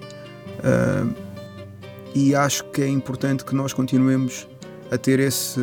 e 2.15 2.35
acho 2.35 2.65
que 2.65 2.83
é 2.83 2.89
importante 2.89 3.45
que 3.45 3.55
nós 3.55 3.73
continuemos 3.73 4.49
a 4.91 4.99
ter 4.99 5.21
esse 5.21 5.61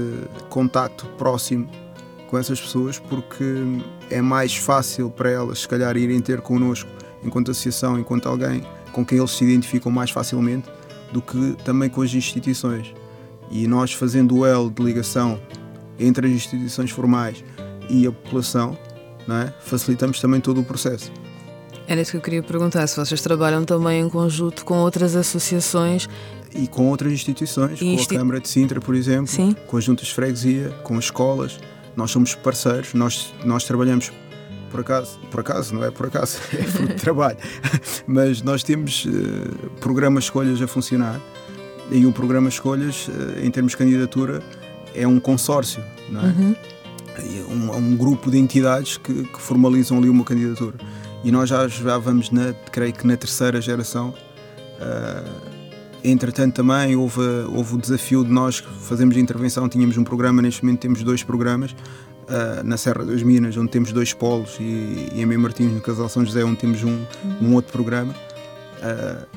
contacto 0.50 1.06
próximo 1.18 1.70
com 2.28 2.38
essas 2.38 2.60
pessoas 2.60 3.00
porque 3.00 3.64
é 4.10 4.22
mais 4.22 4.56
fácil 4.56 5.10
para 5.10 5.30
elas 5.30 5.60
se 5.60 5.68
calhar 5.68 5.96
irem 5.98 6.20
ter 6.20 6.42
connosco 6.42 6.90
enquanto 7.24 7.52
associação, 7.52 8.00
enquanto 8.00 8.28
alguém 8.28 8.64
com 8.92 9.06
quem 9.06 9.18
eles 9.18 9.32
se 9.32 9.44
identificam 9.44 9.92
mais 9.92 10.12
facilmente 10.12 10.70
do 11.12 11.22
que 11.22 11.56
também 11.64 11.90
com 11.90 12.02
as 12.02 12.14
instituições. 12.14 12.94
E 13.52 13.68
nós 13.68 13.94
fazendo 13.94 14.38
o 14.38 14.46
elo 14.46 14.70
de 14.70 14.82
ligação 14.82 15.40
entre 16.00 16.28
as 16.28 16.34
instituições 16.34 16.92
formais 16.92 17.44
e 17.90 18.08
a 18.08 18.12
população, 18.12 18.78
é? 19.30 19.54
facilitamos 19.62 20.20
também 20.20 20.40
todo 20.40 20.62
o 20.62 20.64
processo. 20.64 21.12
Era 21.88 22.02
isso 22.02 22.12
que 22.12 22.18
eu 22.18 22.22
queria 22.22 22.42
perguntar, 22.42 22.88
se 22.88 22.96
vocês 22.96 23.22
trabalham 23.22 23.64
também 23.64 24.02
em 24.02 24.10
conjunto 24.10 24.66
com 24.66 24.78
outras 24.80 25.16
associações. 25.16 26.08
E 26.54 26.68
com 26.68 26.90
outras 26.90 27.12
instituições, 27.12 27.80
com 27.80 28.16
a 28.16 28.18
Câmara 28.18 28.40
de 28.40 28.48
Sintra, 28.48 28.80
por 28.80 28.96
exemplo, 28.96 29.28
Sim. 29.28 29.56
com 29.68 29.78
as 29.78 29.84
juntas 29.84 30.08
de 30.08 30.14
freguesia, 30.14 30.70
com 30.84 30.98
as 30.98 31.06
escolas. 31.06 31.60
Nós 31.96 32.12
somos 32.12 32.36
parceiros, 32.36 32.94
nós, 32.94 33.34
nós 33.44 33.64
trabalhamos 33.64 34.12
por 34.70 34.82
acaso, 34.82 35.18
por 35.32 35.40
acaso, 35.40 35.74
não 35.74 35.84
é 35.84 35.92
por 35.92 36.08
acaso, 36.08 36.40
é 36.52 36.64
fruto 36.64 36.94
de 36.96 37.02
trabalho, 37.02 37.38
mas 38.06 38.42
nós 38.42 38.64
temos 38.64 39.06
uh, 39.06 39.70
programas 39.80 40.26
escolhas 40.26 40.62
a 40.62 40.68
funcionar 40.68 41.22
e 41.90 42.06
um 42.06 42.12
programa 42.12 42.50
escolhas, 42.50 43.08
uh, 43.08 43.40
em 43.42 43.50
termos 43.50 43.72
de 43.72 43.78
candidatura, 43.78 44.44
é 44.94 45.08
um 45.08 45.20
consórcio, 45.20 45.84
não 46.10 46.22
é? 46.22 46.26
Uhum. 46.26 46.56
Um, 47.50 47.76
um, 47.78 47.96
grupo 47.96 48.30
de 48.30 48.38
entidades 48.38 48.98
que, 48.98 49.24
que 49.24 49.40
formalizam 49.40 49.98
ali 49.98 50.10
uma 50.10 50.26
candidatura 50.26 50.76
e 51.24 51.32
nós 51.32 51.48
já, 51.48 51.66
já 51.66 51.98
vamos, 51.98 52.30
na, 52.30 52.54
creio 52.74 52.92
que 52.92 53.08
na 53.08 53.16
terceira 53.16 53.62
geração. 53.62 54.14
Uh, 54.80 55.55
entretanto, 56.12 56.56
também 56.56 56.96
houve, 56.96 57.22
houve 57.54 57.76
o 57.76 57.78
desafio 57.78 58.24
de 58.24 58.32
nós 58.32 58.60
fazermos 58.82 59.16
a 59.16 59.20
intervenção. 59.20 59.68
Tínhamos 59.68 59.98
um 59.98 60.04
programa, 60.04 60.42
neste 60.42 60.64
momento 60.64 60.82
temos 60.82 61.04
dois 61.04 61.24
programas. 61.24 61.72
Uh, 61.72 62.64
na 62.64 62.76
Serra 62.76 63.06
das 63.06 63.22
Minas, 63.22 63.56
onde 63.56 63.70
temos 63.70 63.92
dois 63.92 64.12
polos, 64.12 64.58
e, 64.60 65.12
e 65.14 65.22
em 65.22 65.26
Mem 65.28 65.38
Martins, 65.38 65.72
no 65.72 65.80
Casal 65.80 66.10
São 66.10 66.26
José, 66.26 66.44
onde 66.44 66.58
temos 66.58 66.84
um, 66.84 67.06
um 67.40 67.54
outro 67.54 67.72
programa. 67.72 68.14
Uh, 68.14 69.28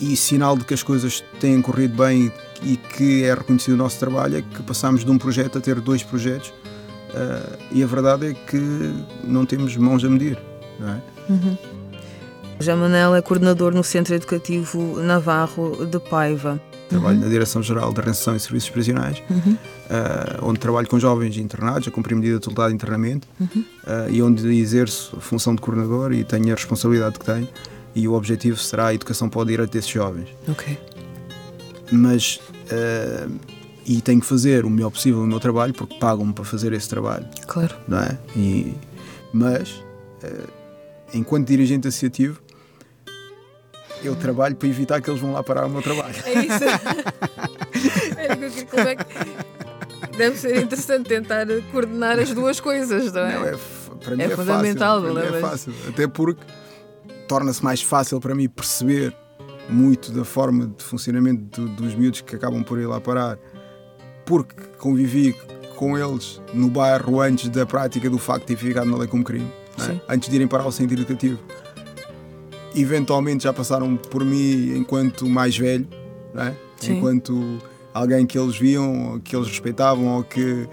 e 0.00 0.16
sinal 0.16 0.56
de 0.56 0.64
que 0.64 0.72
as 0.72 0.82
coisas 0.82 1.24
têm 1.40 1.60
corrido 1.60 1.96
bem 1.96 2.32
e, 2.62 2.72
e, 2.72 2.76
que 2.76 3.24
é 3.24 3.34
reconhecido 3.34 3.74
o 3.74 3.76
nosso 3.76 3.98
trabalho 3.98 4.38
é 4.38 4.42
que 4.42 4.62
passamos 4.62 5.04
de 5.04 5.10
um 5.10 5.18
projeto 5.18 5.58
a 5.58 5.60
ter 5.60 5.80
dois 5.80 6.04
projetos. 6.04 6.50
Uh, 7.10 7.58
e 7.72 7.82
a 7.82 7.86
verdade 7.86 8.28
é 8.28 8.34
que 8.34 8.94
não 9.24 9.44
temos 9.44 9.76
mãos 9.76 10.04
a 10.04 10.08
medir. 10.08 10.38
Não 10.78 10.88
é? 10.88 11.02
Uhum. 11.28 11.58
Já 12.60 12.76
Manel 12.76 13.14
é 13.14 13.22
coordenador 13.22 13.72
no 13.72 13.82
Centro 13.82 14.14
Educativo 14.14 15.00
Navarro 15.00 15.86
de 15.86 15.98
Paiva. 15.98 16.60
Trabalho 16.90 17.16
uhum. 17.16 17.24
na 17.24 17.28
Direção-Geral 17.30 17.90
da 17.90 18.02
Renção 18.02 18.36
e 18.36 18.40
Serviços 18.40 18.68
Prisionais, 18.68 19.22
uhum. 19.30 19.52
uh, 19.52 20.46
onde 20.46 20.58
trabalho 20.58 20.86
com 20.86 20.98
jovens 20.98 21.38
internados, 21.38 21.88
a 21.88 21.90
cumprir 21.90 22.14
medida 22.16 22.34
de 22.34 22.40
totalidade 22.40 22.72
de 22.72 22.74
internamento, 22.74 23.26
uhum. 23.40 23.64
uh, 23.86 24.10
e 24.10 24.22
onde 24.22 24.46
exerço 24.58 25.16
a 25.16 25.20
função 25.20 25.54
de 25.54 25.62
coordenador 25.62 26.12
e 26.12 26.22
tenho 26.22 26.52
a 26.52 26.54
responsabilidade 26.54 27.18
que 27.18 27.24
tenho. 27.24 27.48
E 27.94 28.06
o 28.06 28.12
objetivo 28.12 28.58
será 28.58 28.88
a 28.88 28.94
educação 28.94 29.30
para 29.30 29.40
o 29.40 29.44
direito 29.46 29.70
desses 29.70 29.90
jovens. 29.90 30.28
Ok. 30.46 30.78
Mas. 31.90 32.40
Uh, 32.70 33.60
e 33.86 34.02
tenho 34.02 34.20
que 34.20 34.26
fazer 34.26 34.66
o 34.66 34.70
melhor 34.70 34.90
possível 34.90 35.22
o 35.22 35.26
meu 35.26 35.40
trabalho 35.40 35.72
porque 35.72 35.94
pagam-me 35.98 36.34
para 36.34 36.44
fazer 36.44 36.72
esse 36.74 36.88
trabalho. 36.88 37.26
Claro. 37.46 37.74
Não 37.88 37.98
é? 37.98 38.18
E, 38.36 38.74
mas 39.32 39.82
enquanto 41.12 41.48
dirigente 41.48 41.88
associativo, 41.88 42.40
eu 44.02 44.16
trabalho 44.16 44.56
para 44.56 44.68
evitar 44.68 45.00
que 45.00 45.10
eles 45.10 45.20
vão 45.20 45.32
lá 45.32 45.42
parar 45.42 45.66
o 45.66 45.70
meu 45.70 45.82
trabalho. 45.82 46.14
É 46.24 46.44
isso. 46.44 46.64
Como 48.70 48.88
é 48.88 48.96
que... 48.96 49.04
Deve 50.16 50.36
ser 50.36 50.62
interessante 50.62 51.08
tentar 51.08 51.46
coordenar 51.72 52.18
as 52.18 52.32
duas 52.32 52.60
coisas, 52.60 53.12
não 53.12 53.22
é? 53.22 53.34
Não, 53.34 53.46
é 53.46 53.56
para 54.02 54.16
mim 54.16 54.22
é, 54.22 54.26
é 54.26 54.30
fundamental, 54.30 55.00
fácil, 55.00 55.14
para 55.14 55.30
mim 55.30 55.36
é 55.36 55.40
fácil. 55.40 55.74
Até 55.88 56.08
porque 56.08 56.42
torna-se 57.28 57.62
mais 57.62 57.82
fácil 57.82 58.20
para 58.20 58.34
mim 58.34 58.48
perceber 58.48 59.14
muito 59.68 60.10
da 60.10 60.24
forma 60.24 60.66
de 60.66 60.82
funcionamento 60.82 61.60
do, 61.60 61.68
dos 61.68 61.94
miúdos 61.94 62.22
que 62.22 62.34
acabam 62.34 62.62
por 62.62 62.78
ir 62.78 62.86
lá 62.86 63.00
parar, 63.00 63.38
porque 64.26 64.54
convivi 64.78 65.34
com 65.76 65.96
eles 65.96 66.42
no 66.52 66.68
bairro 66.68 67.20
antes 67.20 67.48
da 67.48 67.64
prática 67.64 68.10
do 68.10 68.18
facto 68.18 68.40
de 68.40 68.46
ter 68.48 68.56
ficado 68.56 68.90
na 68.90 68.96
lei 68.96 69.08
como 69.08 69.22
crime 69.22 69.50
é? 69.88 70.12
antes 70.12 70.28
de 70.28 70.34
irem 70.34 70.48
para 70.48 70.66
o 70.66 70.72
centro 70.72 70.94
educativo. 70.94 71.38
Eventualmente 72.74 73.44
já 73.44 73.52
passaram 73.52 73.96
por 73.96 74.24
mim 74.24 74.76
enquanto 74.76 75.28
mais 75.28 75.56
velho, 75.56 75.86
é? 76.36 76.54
enquanto 76.88 77.58
alguém 77.92 78.24
que 78.24 78.38
eles 78.38 78.56
viam, 78.56 79.20
que 79.22 79.34
eles 79.34 79.48
respeitavam 79.48 80.06
ou 80.06 80.22
que 80.22 80.68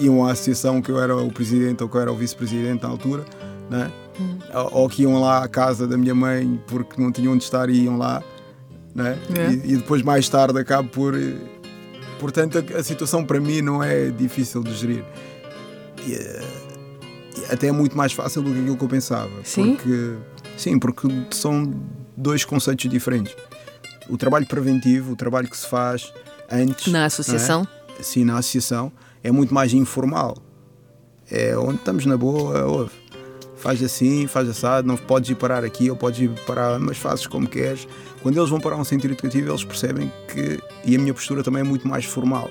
iam 0.00 0.24
à 0.24 0.32
associação 0.32 0.82
que 0.82 0.90
eu 0.90 1.00
era 1.00 1.16
o 1.16 1.32
presidente 1.32 1.82
ou 1.82 1.88
que 1.88 1.96
eu 1.96 2.00
era 2.00 2.12
o 2.12 2.16
vice-presidente 2.16 2.82
na 2.82 2.90
altura, 2.90 3.24
é? 3.70 3.90
hum. 4.20 4.38
ou 4.72 4.88
que 4.88 5.02
iam 5.02 5.20
lá 5.20 5.42
à 5.42 5.48
casa 5.48 5.86
da 5.86 5.96
minha 5.96 6.14
mãe 6.14 6.60
porque 6.66 7.00
não 7.00 7.10
tinham 7.10 7.32
onde 7.32 7.44
estar 7.44 7.70
e 7.70 7.84
iam 7.84 7.96
lá. 7.96 8.22
É? 8.94 9.16
E, 9.50 9.72
e, 9.72 9.76
depois 9.78 10.02
mais 10.02 10.28
tarde 10.28 10.58
acabo 10.58 10.86
por. 10.90 11.14
Portanto, 12.20 12.58
a, 12.58 12.78
a, 12.78 12.82
situação 12.82 13.24
para 13.24 13.40
mim 13.40 13.62
não 13.62 13.82
é 13.82 14.10
difícil 14.10 14.62
de 14.62 14.74
gerir. 14.74 15.02
E, 16.06 16.18
até 17.50 17.68
é 17.68 17.72
muito 17.72 17.96
mais 17.96 18.12
fácil 18.12 18.42
do 18.42 18.52
que 18.52 18.60
aquilo 18.60 18.76
que 18.76 18.84
eu 18.84 18.88
pensava. 18.88 19.30
Sim? 19.44 19.76
Porque, 19.76 20.14
sim, 20.56 20.78
porque 20.78 21.08
são 21.30 21.72
dois 22.16 22.44
conceitos 22.44 22.90
diferentes. 22.90 23.34
O 24.08 24.16
trabalho 24.16 24.46
preventivo, 24.46 25.12
o 25.12 25.16
trabalho 25.16 25.48
que 25.48 25.56
se 25.56 25.66
faz 25.66 26.12
antes. 26.50 26.92
Na 26.92 27.06
associação? 27.06 27.66
É? 27.98 28.02
Sim, 28.02 28.24
na 28.24 28.38
associação. 28.38 28.92
É 29.22 29.30
muito 29.30 29.54
mais 29.54 29.72
informal. 29.72 30.36
É 31.30 31.56
onde 31.56 31.76
estamos 31.76 32.04
na 32.04 32.16
boa, 32.16 32.64
ouve. 32.64 32.92
Faz 33.56 33.80
assim, 33.82 34.26
faz 34.26 34.48
assado, 34.48 34.88
não 34.88 34.96
podes 34.96 35.30
ir 35.30 35.36
parar 35.36 35.64
aqui 35.64 35.88
ou 35.88 35.96
podes 35.96 36.20
ir 36.20 36.30
parar, 36.46 36.80
mas 36.80 36.98
fazes 36.98 37.28
como 37.28 37.46
queres. 37.46 37.86
Quando 38.20 38.36
eles 38.36 38.50
vão 38.50 38.60
para 38.60 38.76
um 38.76 38.84
centro 38.84 39.10
educativo, 39.10 39.50
eles 39.50 39.64
percebem 39.64 40.12
que. 40.28 40.60
E 40.84 40.96
a 40.96 40.98
minha 40.98 41.14
postura 41.14 41.44
também 41.44 41.60
é 41.60 41.64
muito 41.64 41.86
mais 41.86 42.04
formal. 42.04 42.50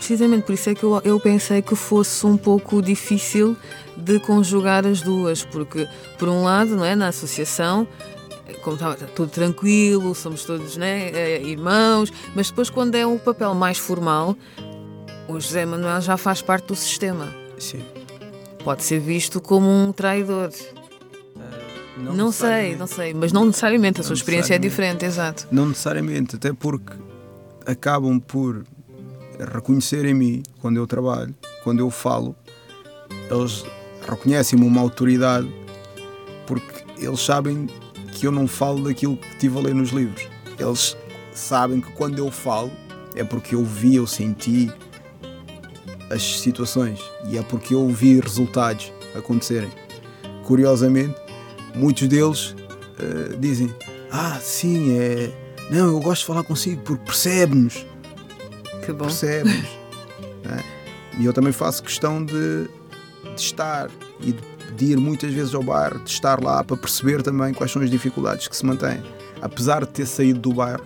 Precisamente 0.00 0.44
por 0.44 0.54
isso 0.54 0.70
é 0.70 0.74
que 0.74 0.82
eu, 0.82 0.98
eu 1.04 1.20
pensei 1.20 1.60
que 1.60 1.76
fosse 1.76 2.24
um 2.24 2.34
pouco 2.34 2.80
difícil 2.80 3.54
de 3.94 4.18
conjugar 4.18 4.86
as 4.86 5.02
duas, 5.02 5.44
porque, 5.44 5.86
por 6.18 6.26
um 6.26 6.42
lado, 6.42 6.74
não 6.74 6.86
é, 6.86 6.96
na 6.96 7.08
associação, 7.08 7.86
como 8.62 8.76
estava 8.76 8.96
tudo 8.96 9.28
tranquilo, 9.28 10.14
somos 10.14 10.42
todos 10.44 10.78
né, 10.78 11.10
eh, 11.10 11.42
irmãos, 11.42 12.10
mas 12.34 12.48
depois, 12.48 12.70
quando 12.70 12.94
é 12.94 13.06
um 13.06 13.18
papel 13.18 13.54
mais 13.54 13.76
formal, 13.76 14.34
o 15.28 15.38
José 15.38 15.66
Manuel 15.66 16.00
já 16.00 16.16
faz 16.16 16.40
parte 16.40 16.68
do 16.68 16.74
sistema. 16.74 17.28
Sim. 17.58 17.82
Pode 18.64 18.82
ser 18.82 19.00
visto 19.00 19.38
como 19.38 19.68
um 19.68 19.92
traidor. 19.92 20.48
Uh, 20.48 22.02
não, 22.02 22.14
não 22.14 22.32
sei, 22.32 22.74
não 22.74 22.86
sei, 22.86 23.12
mas 23.12 23.32
não 23.32 23.44
necessariamente, 23.44 24.00
a 24.00 24.02
sua 24.02 24.14
experiência 24.14 24.54
é 24.54 24.58
diferente, 24.58 25.04
exato. 25.04 25.46
Não 25.52 25.68
necessariamente, 25.68 26.36
até 26.36 26.54
porque 26.54 26.94
acabam 27.66 28.18
por 28.18 28.64
reconhecer 29.44 30.04
em 30.04 30.14
mim, 30.14 30.42
quando 30.60 30.76
eu 30.76 30.86
trabalho, 30.86 31.34
quando 31.62 31.80
eu 31.80 31.90
falo, 31.90 32.34
eles 33.30 33.64
reconhecem-me 34.08 34.64
uma 34.64 34.80
autoridade 34.80 35.48
porque 36.46 36.84
eles 36.98 37.20
sabem 37.20 37.68
que 38.12 38.26
eu 38.26 38.32
não 38.32 38.46
falo 38.46 38.84
daquilo 38.84 39.16
que 39.16 39.28
estive 39.28 39.58
a 39.58 39.62
ler 39.62 39.74
nos 39.74 39.90
livros. 39.90 40.28
Eles 40.58 40.96
sabem 41.32 41.80
que 41.80 41.90
quando 41.92 42.18
eu 42.18 42.30
falo 42.30 42.70
é 43.14 43.24
porque 43.24 43.54
eu 43.54 43.64
vi, 43.64 43.96
eu 43.96 44.06
senti 44.06 44.70
as 46.10 46.40
situações 46.40 47.00
e 47.28 47.38
é 47.38 47.42
porque 47.42 47.74
eu 47.74 47.88
vi 47.88 48.20
resultados 48.20 48.92
acontecerem. 49.14 49.70
Curiosamente, 50.44 51.14
muitos 51.74 52.08
deles 52.08 52.50
uh, 52.50 53.36
dizem: 53.38 53.72
Ah, 54.10 54.38
sim, 54.42 54.98
é. 54.98 55.32
Não, 55.70 55.86
eu 55.86 56.00
gosto 56.00 56.22
de 56.22 56.26
falar 56.26 56.42
consigo 56.42 56.82
porque 56.82 57.04
percebe-nos. 57.04 57.86
Que 58.84 58.92
bom. 58.92 59.06
Percebe-nos. 59.06 59.68
né? 60.44 60.64
E 61.18 61.24
eu 61.24 61.32
também 61.32 61.52
faço 61.52 61.82
questão 61.82 62.24
de, 62.24 62.68
de 63.34 63.40
estar 63.40 63.90
e 64.20 64.32
de 64.32 64.42
pedir 64.66 64.96
muitas 64.96 65.32
vezes 65.32 65.54
ao 65.54 65.62
bar, 65.62 65.98
de 65.98 66.10
estar 66.10 66.42
lá 66.42 66.62
para 66.62 66.76
perceber 66.76 67.22
também 67.22 67.52
quais 67.52 67.72
são 67.72 67.82
as 67.82 67.90
dificuldades 67.90 68.48
que 68.48 68.56
se 68.56 68.64
mantêm. 68.64 69.02
Apesar 69.42 69.84
de 69.84 69.90
ter 69.90 70.06
saído 70.06 70.38
do 70.38 70.52
bar, 70.52 70.80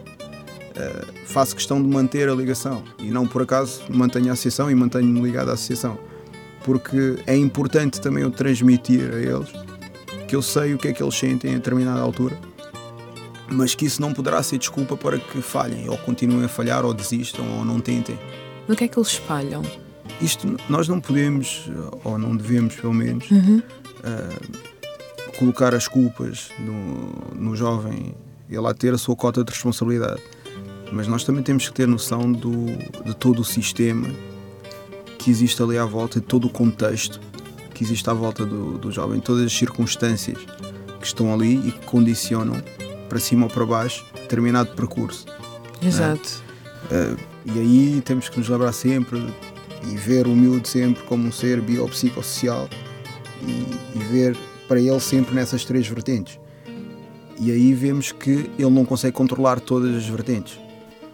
eh, 0.76 1.04
faço 1.26 1.54
questão 1.54 1.80
de 1.80 1.88
manter 1.88 2.28
a 2.28 2.34
ligação 2.34 2.82
e 2.98 3.10
não 3.10 3.26
por 3.26 3.42
acaso 3.42 3.82
mantenho 3.88 4.30
a 4.30 4.32
associação 4.32 4.70
e 4.70 4.74
mantenho-me 4.74 5.20
ligado 5.20 5.50
à 5.50 5.54
associação. 5.54 5.98
Porque 6.64 7.16
é 7.26 7.36
importante 7.36 8.00
também 8.00 8.22
eu 8.22 8.30
transmitir 8.30 9.12
a 9.12 9.18
eles 9.18 9.52
que 10.26 10.34
eu 10.34 10.42
sei 10.42 10.74
o 10.74 10.78
que 10.78 10.88
é 10.88 10.92
que 10.92 11.02
eles 11.02 11.14
sentem 11.14 11.52
em 11.52 11.54
determinada 11.54 12.00
altura, 12.00 12.36
mas 13.48 13.74
que 13.74 13.84
isso 13.84 14.00
não 14.00 14.12
poderá 14.12 14.42
ser 14.42 14.58
desculpa 14.58 14.96
para 14.96 15.18
que 15.18 15.40
falhem, 15.40 15.88
ou 15.88 15.96
continuem 15.98 16.44
a 16.44 16.48
falhar, 16.48 16.84
ou 16.84 16.94
desistam, 16.94 17.44
ou 17.58 17.64
não 17.64 17.80
tentem. 17.80 18.18
No 18.66 18.74
que 18.74 18.84
é 18.84 18.88
que 18.88 18.98
eles 18.98 19.08
espalham? 19.08 19.62
Isto 20.20 20.56
nós 20.68 20.88
não 20.88 21.00
podemos, 21.00 21.70
ou 22.02 22.18
não 22.18 22.36
devemos 22.36 22.76
pelo 22.76 22.94
menos, 22.94 23.30
uh, 23.30 24.74
colocar 25.38 25.74
as 25.74 25.88
culpas 25.88 26.50
no, 26.58 27.34
no 27.34 27.56
jovem, 27.56 28.14
ele 28.48 28.60
lá 28.60 28.72
ter 28.72 28.94
a 28.94 28.98
sua 28.98 29.16
cota 29.16 29.44
de 29.44 29.50
responsabilidade. 29.50 30.22
Mas 30.92 31.08
nós 31.08 31.24
também 31.24 31.42
temos 31.42 31.68
que 31.68 31.74
ter 31.74 31.88
noção 31.88 32.30
do, 32.30 32.66
de 33.04 33.14
todo 33.16 33.40
o 33.40 33.44
sistema 33.44 34.08
que 35.18 35.30
existe 35.30 35.62
ali 35.62 35.76
à 35.76 35.84
volta, 35.84 36.20
de 36.20 36.26
todo 36.26 36.46
o 36.46 36.50
contexto 36.50 37.20
que 37.74 37.82
existe 37.82 38.08
à 38.08 38.12
volta 38.12 38.46
do, 38.46 38.78
do 38.78 38.92
jovem, 38.92 39.20
todas 39.20 39.44
as 39.44 39.52
circunstâncias 39.52 40.38
que 41.00 41.06
estão 41.06 41.34
ali 41.34 41.68
e 41.68 41.72
que 41.72 41.84
condicionam 41.86 42.62
para 43.08 43.18
cima 43.18 43.46
ou 43.46 43.50
para 43.50 43.64
baixo 43.64 44.04
determinado 44.14 44.74
percurso. 44.74 45.26
Exato. 45.82 46.42
Uh, 46.90 47.16
e 47.44 47.58
aí 47.58 48.02
temos 48.04 48.28
que 48.28 48.38
nos 48.38 48.48
lembrar 48.48 48.72
sempre 48.72 49.22
e 49.86 49.96
ver 49.96 50.26
o 50.26 50.34
miúdo 50.34 50.66
sempre 50.66 51.02
como 51.04 51.28
um 51.28 51.32
ser 51.32 51.60
biopsicossocial 51.60 52.68
e, 53.42 53.98
e 53.98 53.98
ver 54.10 54.36
para 54.66 54.80
ele 54.80 55.00
sempre 55.00 55.34
nessas 55.34 55.64
três 55.64 55.86
vertentes. 55.86 56.38
E 57.38 57.50
aí 57.50 57.74
vemos 57.74 58.12
que 58.12 58.50
ele 58.58 58.70
não 58.70 58.84
consegue 58.84 59.12
controlar 59.12 59.60
todas 59.60 59.94
as 59.94 60.06
vertentes. 60.06 60.58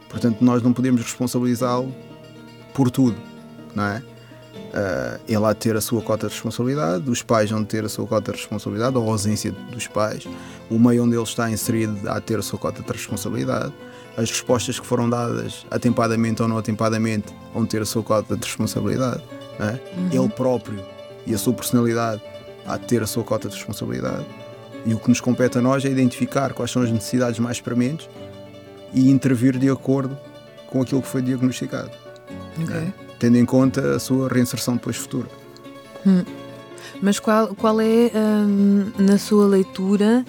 Portanto, 0.08 0.44
nós 0.44 0.62
não 0.62 0.72
podemos 0.72 1.02
responsabilizá-lo 1.02 1.94
por 2.74 2.90
tudo, 2.90 3.16
não 3.74 3.84
é? 3.84 4.02
Uh, 4.70 5.20
ele 5.26 5.44
há 5.44 5.52
de 5.52 5.58
ter 5.58 5.76
a 5.76 5.80
sua 5.80 6.00
cota 6.00 6.28
de 6.28 6.34
responsabilidade, 6.34 7.08
os 7.10 7.22
pais 7.22 7.50
vão 7.50 7.64
ter 7.64 7.84
a 7.84 7.88
sua 7.88 8.06
cota 8.06 8.30
de 8.30 8.38
responsabilidade, 8.38 8.96
ou 8.96 9.08
a 9.08 9.12
ausência 9.12 9.50
dos 9.50 9.88
pais, 9.88 10.28
o 10.70 10.78
meio 10.78 11.04
onde 11.04 11.16
ele 11.16 11.22
está 11.22 11.50
inserido 11.50 11.94
de 11.94 12.20
ter 12.22 12.38
a 12.38 12.42
sua 12.42 12.58
cota 12.58 12.82
de 12.82 12.92
responsabilidade, 12.92 13.72
as 14.16 14.30
respostas 14.30 14.78
que 14.78 14.86
foram 14.86 15.10
dadas, 15.10 15.66
atempadamente 15.70 16.42
ou 16.42 16.48
não 16.48 16.58
atempadamente, 16.58 17.34
vão 17.52 17.66
ter 17.66 17.82
a 17.82 17.86
sua 17.86 18.02
cota 18.02 18.36
de 18.36 18.46
responsabilidade. 18.46 19.22
É? 19.58 19.78
Uhum. 19.98 20.22
Ele 20.24 20.28
próprio 20.30 20.80
e 21.26 21.34
a 21.34 21.38
sua 21.38 21.52
personalidade 21.52 22.22
de 22.66 22.78
ter 22.86 23.02
a 23.02 23.06
sua 23.06 23.24
cota 23.24 23.48
de 23.48 23.54
responsabilidade. 23.56 24.24
E 24.86 24.94
o 24.94 24.98
que 24.98 25.08
nos 25.08 25.20
compete 25.20 25.58
a 25.58 25.60
nós 25.60 25.84
é 25.84 25.88
identificar 25.88 26.52
quais 26.54 26.70
são 26.70 26.82
as 26.82 26.90
necessidades 26.90 27.38
mais 27.38 27.60
prementes 27.60 28.08
e 28.94 29.10
intervir 29.10 29.58
de 29.58 29.68
acordo 29.68 30.16
com 30.68 30.80
aquilo 30.80 31.02
que 31.02 31.08
foi 31.08 31.20
diagnosticado. 31.20 31.90
Okay. 32.62 32.76
É? 32.76 32.92
Tendo 33.18 33.36
em 33.36 33.44
conta 33.44 33.96
a 33.96 33.98
sua 33.98 34.28
reinserção 34.28 34.74
depois 34.74 34.96
futura. 34.96 35.28
Hum. 36.06 36.24
Mas 37.02 37.18
qual, 37.18 37.54
qual 37.54 37.80
é, 37.80 38.10
hum, 38.14 38.92
na 38.98 39.18
sua 39.18 39.46
leitura, 39.46 40.24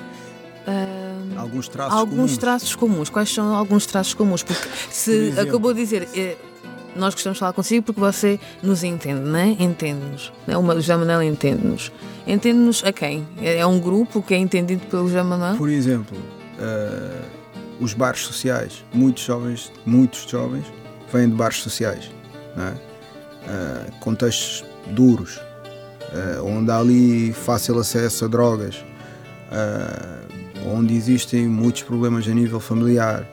alguns 1.51 1.67
traços 1.67 1.93
alguns 1.93 2.15
comuns. 2.15 2.38
traços 2.38 2.75
comuns? 2.75 3.10
Quais 3.10 3.34
são 3.34 3.53
alguns 3.55 3.86
traços 3.86 4.13
comuns? 4.13 4.43
Porque 4.43 4.67
se 4.89 5.31
Por 5.31 5.39
acabou 5.39 5.74
de 5.74 5.81
dizer, 5.81 6.08
eh, 6.15 6.38
nós 6.96 7.13
gostamos 7.13 7.36
de 7.38 7.39
falar 7.39 7.53
consigo 7.53 7.84
porque 7.86 8.00
você 8.00 8.39
nos 8.63 8.84
entende, 8.84 9.22
não 9.22 9.39
é? 9.39 9.50
Entende-nos. 9.60 10.31
Né? 10.48 10.57
O 10.57 10.74
José 10.75 10.96
Manuel 10.96 11.24
entende-nos. 11.24 11.92
Entende-nos 12.25 12.83
a 12.83 12.92
quem? 12.92 13.27
É 13.40 13.57
é 13.57 13.66
um 13.66 13.79
grupo 13.79 14.22
que 14.22 14.33
é 14.33 14.37
entendido 14.37 14.85
pelo 14.87 15.07
José 15.07 15.24
Manuel? 15.24 15.55
Por 15.57 15.70
exemplo, 15.70 16.18
uh, 16.18 17.25
os 17.79 17.94
bares 17.94 18.22
sociais. 18.22 18.83
Muitos 18.94 19.24
jovens, 19.24 19.72
muitos 19.85 20.29
jovens 20.29 20.66
vêm 21.11 21.29
de 21.29 21.35
bares 21.35 21.57
sociais, 21.57 22.11
não 22.55 22.66
é? 22.66 22.72
Uh, 22.72 23.92
contextos 24.00 24.64
duros, 24.87 25.37
uh, 25.37 26.44
onde 26.46 26.72
há 26.72 26.77
ali 26.77 27.33
fácil 27.33 27.79
acesso 27.79 28.25
a 28.25 28.27
drogas, 28.27 28.83
onde 30.72 30.96
existem 30.96 31.48
muitos 31.48 31.84
problemas 31.84 32.27
a 32.27 32.34
nível 32.34 32.60
familiar, 32.60 33.27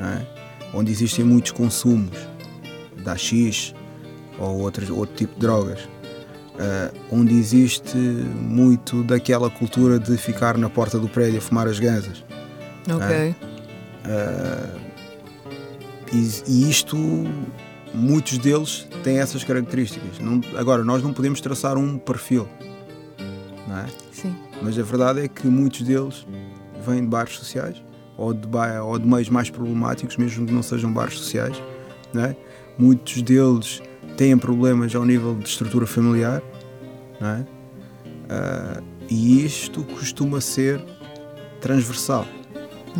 é? 0.00 0.26
onde 0.72 0.90
existem 0.92 1.24
muitos 1.24 1.52
consumos 1.52 2.16
de 2.96 3.10
AX 3.10 3.74
ou 4.38 4.60
outro, 4.60 4.96
outro 4.96 5.14
tipo 5.16 5.34
de 5.34 5.40
drogas, 5.40 5.80
uh, 5.84 6.94
onde 7.10 7.34
existe 7.34 7.96
muito 7.96 9.02
daquela 9.02 9.50
cultura 9.50 9.98
de 9.98 10.16
ficar 10.16 10.58
na 10.58 10.68
porta 10.68 10.98
do 10.98 11.08
prédio 11.08 11.38
a 11.38 11.40
fumar 11.40 11.66
as 11.66 11.78
gansas. 11.78 12.24
Ok. 12.88 13.34
Uh, 14.04 14.86
e, 16.12 16.42
e 16.46 16.70
isto, 16.70 16.96
muitos 17.92 18.38
deles 18.38 18.86
têm 19.02 19.18
essas 19.18 19.42
características. 19.42 20.18
Não, 20.20 20.40
agora, 20.56 20.84
nós 20.84 21.02
não 21.02 21.12
podemos 21.12 21.40
traçar 21.40 21.76
um 21.76 21.98
perfil, 21.98 22.48
não 23.66 23.78
é? 23.78 23.86
Sim. 24.12 24.34
Mas 24.62 24.78
a 24.78 24.82
verdade 24.82 25.20
é 25.20 25.28
que 25.28 25.46
muitos 25.46 25.82
deles 25.82 26.26
vêm 26.86 27.00
de 27.02 27.06
bares 27.08 27.34
sociais 27.34 27.82
ou 28.16 28.32
de, 28.32 28.48
ou 28.82 28.98
de 28.98 29.06
meios 29.06 29.28
mais 29.28 29.50
problemáticos, 29.50 30.16
mesmo 30.16 30.46
que 30.46 30.52
não 30.52 30.62
sejam 30.62 30.92
bares 30.92 31.18
sociais. 31.18 31.60
É? 32.14 32.34
Muitos 32.78 33.20
deles 33.22 33.82
têm 34.16 34.36
problemas 34.38 34.94
ao 34.94 35.04
nível 35.04 35.34
de 35.34 35.48
estrutura 35.48 35.86
familiar. 35.86 36.42
É? 37.20 37.44
Ah, 38.30 38.82
e 39.08 39.44
isto 39.44 39.82
costuma 39.84 40.40
ser 40.40 40.82
transversal. 41.60 42.26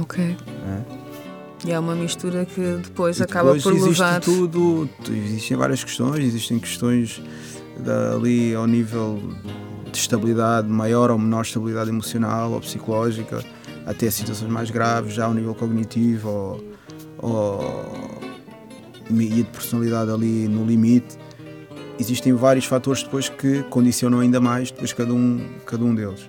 Ok. 0.01 0.37
É. 0.69 1.07
E 1.67 1.73
é 1.73 1.79
uma 1.79 1.95
mistura 1.95 2.45
que 2.45 2.61
depois 2.83 3.21
acaba 3.21 3.55
por 3.57 3.73
existe 3.73 4.01
levar. 4.03 4.21
tudo, 4.21 4.89
existem 5.09 5.57
várias 5.57 5.83
questões, 5.83 6.23
existem 6.25 6.59
questões 6.59 7.21
da- 7.79 8.13
ali 8.15 8.55
ao 8.55 8.67
nível 8.67 9.21
de 9.91 9.99
estabilidade, 9.99 10.69
maior 10.69 11.11
ou 11.11 11.19
menor 11.19 11.43
estabilidade 11.43 11.89
emocional 11.91 12.53
ou 12.53 12.61
psicológica, 12.61 13.43
até 13.87 14.11
situações 14.11 14.51
mais 14.51 14.71
graves, 14.71 15.15
já 15.15 15.27
ao 15.27 15.33
nível 15.33 15.55
cognitivo 15.55 16.29
ou, 16.29 16.65
ou 17.19 18.17
e 19.09 19.29
de 19.29 19.45
personalidade 19.45 20.11
ali 20.11 20.49
no 20.49 20.67
limite. 20.67 21.17
Existem 21.99 22.33
vários 22.33 22.67
fatores 22.67 23.03
depois 23.03 23.29
que 23.29 23.63
condicionam 23.65 24.21
ainda 24.21 24.41
mais 24.41 24.71
depois 24.71 24.93
cada 24.93 25.15
um, 25.15 25.41
cada 25.65 25.85
um 25.85 25.95
deles. 25.95 26.29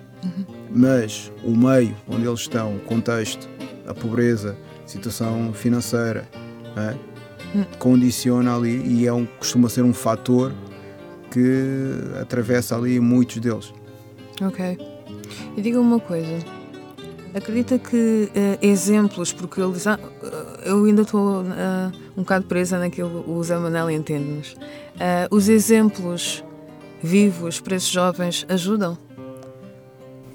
Mas 0.70 1.32
o 1.44 1.56
meio 1.56 1.94
onde 2.08 2.26
eles 2.26 2.40
estão, 2.40 2.76
o 2.76 2.80
contexto, 2.80 3.48
a 3.86 3.92
pobreza, 3.92 4.56
a 4.84 4.88
situação 4.88 5.52
financeira, 5.52 6.28
é? 6.76 6.94
condiciona 7.78 8.54
ali 8.54 8.82
e 8.86 9.06
é 9.06 9.12
um, 9.12 9.26
costuma 9.26 9.68
ser 9.68 9.82
um 9.82 9.92
fator 9.92 10.52
que 11.30 11.92
atravessa 12.20 12.76
ali 12.76 13.00
muitos 13.00 13.38
deles. 13.38 13.72
Ok. 14.40 14.78
E 15.56 15.60
diga 15.60 15.80
uma 15.80 16.00
coisa. 16.00 16.57
Acredita 17.34 17.78
que 17.78 18.30
eh, 18.34 18.58
exemplos, 18.62 19.32
porque 19.32 19.60
eh, 19.60 19.64
eu 20.64 20.84
ainda 20.84 21.02
estou 21.02 21.44
ah, 21.50 21.92
um 22.16 22.22
bocado 22.22 22.46
presa 22.46 22.78
naquilo 22.78 23.24
o 23.28 23.42
Zé 23.44 23.56
Manel 23.58 23.90
entende-nos. 23.90 24.56
Ah, 24.98 25.28
os 25.30 25.48
exemplos 25.48 26.42
vivos 27.02 27.60
para 27.60 27.76
esses 27.76 27.88
jovens 27.88 28.46
ajudam? 28.48 28.96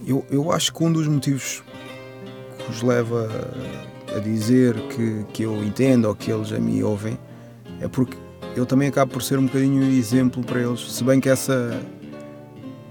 Eu, 0.06 0.26
eu 0.30 0.52
acho 0.52 0.74
que 0.74 0.84
um 0.84 0.92
dos 0.92 1.08
motivos 1.08 1.64
que 2.58 2.72
os 2.72 2.82
leva 2.82 3.30
a 4.16 4.20
dizer 4.20 4.76
que, 4.90 5.26
que 5.34 5.44
eu 5.44 5.64
entendo 5.64 6.06
ou 6.06 6.16
que 6.16 6.32
eles 6.32 6.52
a 6.52 6.60
mim 6.60 6.82
ouvem 6.84 7.18
é 7.82 7.88
porque 7.88 8.18
eu 8.56 8.66
também 8.66 8.88
acabo 8.88 9.14
por 9.14 9.24
ser 9.24 9.40
um 9.40 9.46
bocadinho 9.46 9.84
exemplo 9.84 10.44
para 10.44 10.62
eles, 10.62 10.92
se 10.92 11.04
bem 11.04 11.20
que 11.20 11.28
essa 11.28 11.82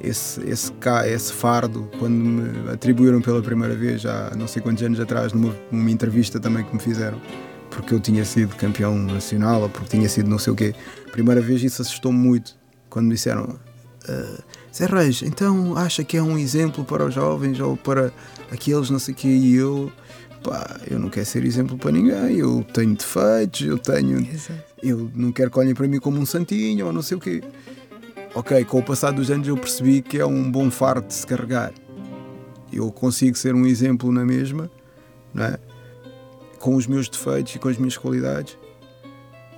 esse, 0.02 0.40
esse, 0.48 0.72
esse 1.06 1.32
fardo, 1.32 1.88
quando 1.98 2.12
me 2.14 2.70
atribuíram 2.70 3.20
pela 3.20 3.40
primeira 3.40 3.74
vez, 3.74 4.00
já 4.02 4.28
há 4.28 4.36
não 4.36 4.48
sei 4.48 4.60
quantos 4.60 4.82
anos 4.82 4.98
atrás, 4.98 5.32
numa, 5.32 5.54
numa 5.70 5.90
entrevista 5.90 6.40
também 6.40 6.64
que 6.64 6.74
me 6.74 6.80
fizeram, 6.80 7.20
porque 7.70 7.94
eu 7.94 8.00
tinha 8.00 8.24
sido 8.24 8.56
campeão 8.56 8.98
nacional 8.98 9.62
ou 9.62 9.68
porque 9.68 9.96
tinha 9.96 10.08
sido 10.08 10.28
não 10.28 10.38
sei 10.38 10.52
o 10.52 10.56
quê. 10.56 10.74
Primeira 11.12 11.40
vez 11.40 11.62
isso 11.62 11.80
assustou-me 11.82 12.18
muito, 12.18 12.56
quando 12.90 13.06
me 13.06 13.14
disseram 13.14 13.58
"Ah, 14.08 14.38
Zé 14.74 14.86
Reis, 14.86 15.22
então 15.22 15.76
acha 15.76 16.02
que 16.02 16.16
é 16.16 16.22
um 16.22 16.36
exemplo 16.36 16.84
para 16.84 17.04
os 17.04 17.14
jovens 17.14 17.60
ou 17.60 17.76
para 17.76 18.10
aqueles 18.50 18.90
não 18.90 18.98
sei 18.98 19.14
o 19.14 19.16
quê? 19.16 19.28
E 19.28 19.54
eu, 19.54 19.92
pá, 20.42 20.80
eu 20.90 20.98
não 20.98 21.08
quero 21.08 21.26
ser 21.26 21.44
exemplo 21.44 21.78
para 21.78 21.92
ninguém, 21.92 22.38
eu 22.38 22.64
tenho 22.74 22.94
defeitos, 22.96 23.60
eu 23.66 23.78
tenho 23.78 24.18
Exato. 24.18 24.60
eu 24.82 25.10
não 25.14 25.30
quero 25.30 25.50
que 25.50 25.58
olhem 25.58 25.74
para 25.74 25.86
mim 25.86 26.00
como 26.00 26.18
um 26.18 26.26
santinho 26.26 26.86
ou 26.86 26.92
não 26.92 27.02
sei 27.02 27.16
o 27.16 27.20
quê. 27.20 27.42
Ok, 28.34 28.64
com 28.64 28.78
o 28.78 28.82
passar 28.82 29.10
dos 29.10 29.30
anos 29.30 29.46
eu 29.46 29.56
percebi 29.56 30.00
que 30.00 30.18
é 30.18 30.24
um 30.24 30.50
bom 30.50 30.70
fardo 30.70 31.06
de 31.06 31.12
se 31.12 31.26
carregar. 31.26 31.72
Eu 32.72 32.90
consigo 32.90 33.36
ser 33.36 33.54
um 33.54 33.66
exemplo 33.66 34.10
na 34.10 34.24
mesma 34.24 34.70
não 35.34 35.44
é? 35.44 35.58
com 36.58 36.74
os 36.74 36.86
meus 36.86 37.08
defeitos 37.08 37.54
e 37.54 37.58
com 37.58 37.68
as 37.68 37.76
minhas 37.76 37.96
qualidades. 37.96 38.56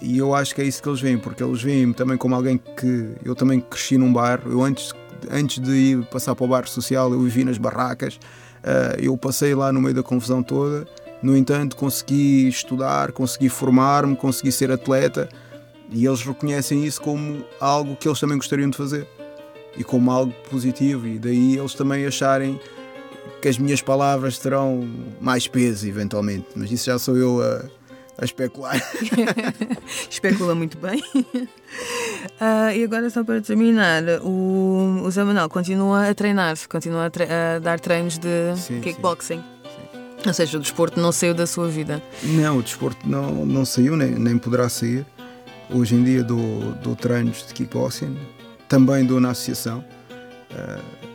E 0.00 0.18
eu 0.18 0.34
acho 0.34 0.54
que 0.54 0.60
é 0.60 0.64
isso 0.64 0.82
que 0.82 0.88
eles 0.88 1.00
veem, 1.00 1.18
porque 1.18 1.42
eles 1.42 1.62
veem-me 1.62 1.94
também 1.94 2.16
como 2.16 2.34
alguém 2.34 2.58
que 2.58 3.12
eu 3.24 3.34
também 3.34 3.60
cresci 3.60 3.96
num 3.96 4.12
bairro. 4.12 4.50
Eu 4.50 4.62
antes, 4.62 4.92
antes 5.30 5.62
de 5.62 5.70
ir 5.70 6.04
passar 6.06 6.34
para 6.34 6.44
o 6.44 6.48
bairro 6.48 6.68
social, 6.68 7.12
eu 7.12 7.20
vivi 7.20 7.44
nas 7.44 7.58
barracas. 7.58 8.16
Uh, 8.16 9.00
eu 9.00 9.16
passei 9.16 9.54
lá 9.54 9.70
no 9.70 9.80
meio 9.80 9.94
da 9.94 10.02
confusão 10.02 10.42
toda. 10.42 10.84
No 11.22 11.36
entanto, 11.36 11.76
consegui 11.76 12.48
estudar, 12.48 13.12
consegui 13.12 13.48
formar-me, 13.48 14.16
consegui 14.16 14.50
ser 14.50 14.72
atleta. 14.72 15.28
E 15.90 16.06
eles 16.06 16.22
reconhecem 16.22 16.84
isso 16.84 17.00
como 17.00 17.44
algo 17.60 17.96
que 17.96 18.08
eles 18.08 18.18
também 18.18 18.36
gostariam 18.36 18.70
de 18.70 18.76
fazer 18.76 19.06
e 19.76 19.84
como 19.84 20.10
algo 20.10 20.32
positivo. 20.50 21.06
E 21.06 21.18
daí 21.18 21.56
eles 21.56 21.74
também 21.74 22.06
acharem 22.06 22.58
que 23.40 23.48
as 23.48 23.58
minhas 23.58 23.82
palavras 23.82 24.38
terão 24.38 24.88
mais 25.20 25.46
peso, 25.46 25.86
eventualmente. 25.86 26.46
Mas 26.56 26.70
isso 26.70 26.86
já 26.86 26.98
sou 26.98 27.16
eu 27.16 27.42
a, 27.42 27.64
a 28.18 28.24
especular. 28.24 28.80
Especula 30.10 30.54
muito 30.54 30.78
bem. 30.78 31.02
Uh, 31.14 32.70
e 32.74 32.84
agora, 32.84 33.10
só 33.10 33.22
para 33.22 33.40
terminar, 33.40 34.02
o, 34.22 35.02
o 35.04 35.10
Zé 35.10 35.24
Manuel 35.24 35.48
continua 35.48 36.08
a 36.08 36.14
treinar-se, 36.14 36.68
continua 36.68 37.06
a, 37.06 37.10
tre 37.10 37.24
a, 37.24 37.58
dar 37.58 37.78
treinos 37.80 38.18
de 38.18 38.56
sim, 38.56 38.80
kickboxing. 38.80 39.38
Sim. 39.38 39.44
Ou 40.26 40.32
seja, 40.32 40.56
o 40.56 40.60
desporto 40.60 40.98
não 40.98 41.12
saiu 41.12 41.34
da 41.34 41.46
sua 41.46 41.68
vida. 41.68 42.02
Não, 42.22 42.58
o 42.58 42.62
desporto 42.62 43.06
não, 43.06 43.44
não 43.44 43.64
saiu, 43.64 43.94
nem, 43.94 44.10
nem 44.10 44.38
poderá 44.38 44.68
sair. 44.70 45.04
Hoje 45.70 45.94
em 45.94 46.04
dia 46.04 46.22
dou, 46.22 46.72
dou 46.82 46.94
treinos 46.94 47.46
de 47.46 47.54
kickboxing, 47.54 48.16
também 48.68 49.04
dou 49.04 49.20
na 49.20 49.30
associação. 49.30 49.84
Uh, 50.50 51.14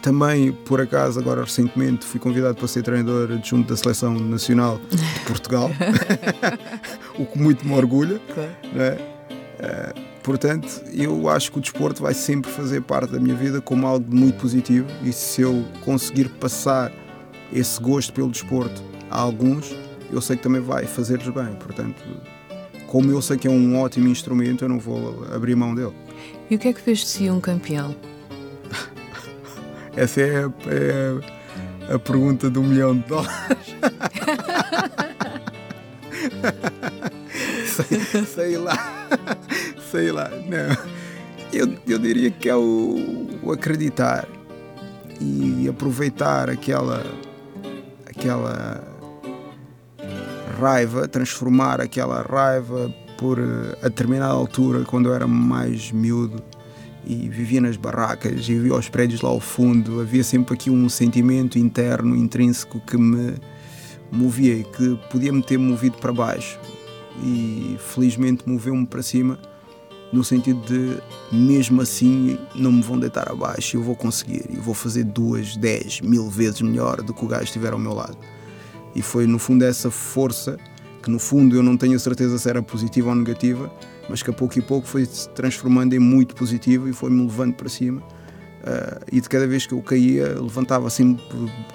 também, 0.00 0.50
por 0.50 0.80
acaso, 0.80 1.20
agora 1.20 1.42
recentemente 1.42 2.06
fui 2.06 2.18
convidado 2.18 2.54
para 2.56 2.66
ser 2.66 2.82
treinador 2.82 3.32
adjunto 3.32 3.68
da 3.68 3.76
Seleção 3.76 4.14
Nacional 4.14 4.80
de 4.88 5.20
Portugal, 5.26 5.70
o 7.18 7.26
que 7.26 7.38
muito 7.38 7.66
me 7.66 7.74
orgulha. 7.74 8.20
Né? 8.72 8.96
Uh, 9.60 10.00
portanto, 10.22 10.82
eu 10.92 11.28
acho 11.28 11.52
que 11.52 11.58
o 11.58 11.60
desporto 11.60 12.02
vai 12.02 12.14
sempre 12.14 12.50
fazer 12.50 12.80
parte 12.80 13.12
da 13.12 13.20
minha 13.20 13.34
vida 13.34 13.60
como 13.60 13.86
algo 13.86 14.14
muito 14.14 14.38
positivo 14.38 14.86
e 15.04 15.12
se 15.12 15.42
eu 15.42 15.66
conseguir 15.84 16.30
passar 16.30 16.90
esse 17.52 17.80
gosto 17.80 18.12
pelo 18.12 18.30
desporto 18.30 18.82
a 19.10 19.18
alguns, 19.18 19.74
eu 20.10 20.20
sei 20.20 20.36
que 20.36 20.42
também 20.42 20.62
vai 20.62 20.86
fazer-lhes 20.86 21.28
bem. 21.28 21.54
Portanto, 21.56 22.02
como 22.90 23.10
eu 23.12 23.22
sei 23.22 23.38
que 23.38 23.46
é 23.46 23.50
um 23.50 23.80
ótimo 23.80 24.08
instrumento, 24.08 24.64
eu 24.64 24.68
não 24.68 24.80
vou 24.80 25.24
abrir 25.32 25.54
mão 25.54 25.72
dele. 25.72 25.94
E 26.50 26.56
o 26.56 26.58
que 26.58 26.66
é 26.68 26.72
que 26.72 26.80
fez 26.80 26.98
de 26.98 27.06
si 27.06 27.30
um 27.30 27.40
campeão? 27.40 27.94
Essa 29.96 30.20
é, 30.20 30.44
é 30.66 31.94
a 31.94 31.98
pergunta 32.00 32.50
do 32.50 32.64
milhão 32.64 32.96
de 32.96 33.06
dólares. 33.06 33.76
sei, 38.10 38.24
sei, 38.26 38.56
lá. 38.56 38.76
Sei 39.88 40.10
lá. 40.10 40.28
Não. 40.28 40.76
Eu, 41.52 41.72
eu 41.86 41.98
diria 41.98 42.32
que 42.32 42.48
é 42.48 42.56
o, 42.56 43.28
o 43.40 43.52
acreditar 43.52 44.26
e 45.20 45.68
aproveitar 45.68 46.50
aquela 46.50 47.04
aquela 48.04 48.82
raiva, 50.60 51.08
transformar 51.08 51.80
aquela 51.80 52.22
raiva 52.22 52.92
por 53.18 53.38
a 53.82 53.88
determinada 53.88 54.32
altura, 54.32 54.84
quando 54.84 55.08
eu 55.08 55.14
era 55.14 55.26
mais 55.26 55.90
miúdo, 55.92 56.42
e 57.04 57.28
vivia 57.28 57.60
nas 57.60 57.76
barracas 57.76 58.48
e 58.48 58.58
via 58.58 58.74
os 58.74 58.88
prédios 58.88 59.22
lá 59.22 59.30
ao 59.30 59.40
fundo, 59.40 60.00
havia 60.00 60.22
sempre 60.22 60.54
aqui 60.54 60.70
um 60.70 60.88
sentimento 60.88 61.58
interno, 61.58 62.16
intrínseco 62.16 62.80
que 62.80 62.96
me 62.96 63.34
movia 64.12 64.54
e 64.54 64.64
que 64.64 64.98
podia 65.10 65.32
me 65.32 65.42
ter 65.42 65.58
movido 65.58 65.96
para 65.98 66.12
baixo 66.12 66.58
e 67.22 67.76
felizmente 67.78 68.48
moveu-me 68.48 68.86
para 68.86 69.02
cima 69.02 69.38
no 70.12 70.24
sentido 70.24 70.60
de 70.66 71.00
mesmo 71.30 71.80
assim 71.80 72.38
não 72.54 72.72
me 72.72 72.82
vão 72.82 72.98
deitar 72.98 73.30
abaixo, 73.30 73.76
eu 73.76 73.82
vou 73.82 73.94
conseguir, 73.94 74.44
eu 74.52 74.60
vou 74.60 74.74
fazer 74.74 75.04
duas, 75.04 75.56
dez, 75.56 76.00
mil 76.00 76.28
vezes 76.28 76.60
melhor 76.60 77.00
do 77.02 77.14
que 77.14 77.24
o 77.24 77.28
gajo 77.28 77.44
estiver 77.44 77.72
ao 77.72 77.78
meu 77.78 77.94
lado. 77.94 78.18
E 78.94 79.02
foi 79.02 79.26
no 79.26 79.38
fundo 79.38 79.64
essa 79.64 79.90
força, 79.90 80.58
que 81.02 81.10
no 81.10 81.18
fundo 81.18 81.56
eu 81.56 81.62
não 81.62 81.76
tenho 81.76 81.96
a 81.96 81.98
certeza 81.98 82.38
se 82.38 82.48
era 82.48 82.62
positiva 82.62 83.10
ou 83.10 83.14
negativa, 83.14 83.72
mas 84.08 84.22
que 84.22 84.30
a 84.30 84.32
pouco 84.32 84.58
e 84.58 84.62
pouco 84.62 84.86
foi 84.86 85.04
se 85.04 85.28
transformando 85.30 85.94
em 85.94 85.98
muito 85.98 86.34
positivo 86.34 86.88
e 86.88 86.92
foi-me 86.92 87.22
levando 87.22 87.54
para 87.54 87.68
cima. 87.68 88.00
Uh, 88.00 89.00
e 89.10 89.20
de 89.20 89.28
cada 89.28 89.46
vez 89.46 89.64
que 89.64 89.72
eu 89.72 89.80
caía, 89.80 90.38
levantava 90.38 90.90
sempre 90.90 91.24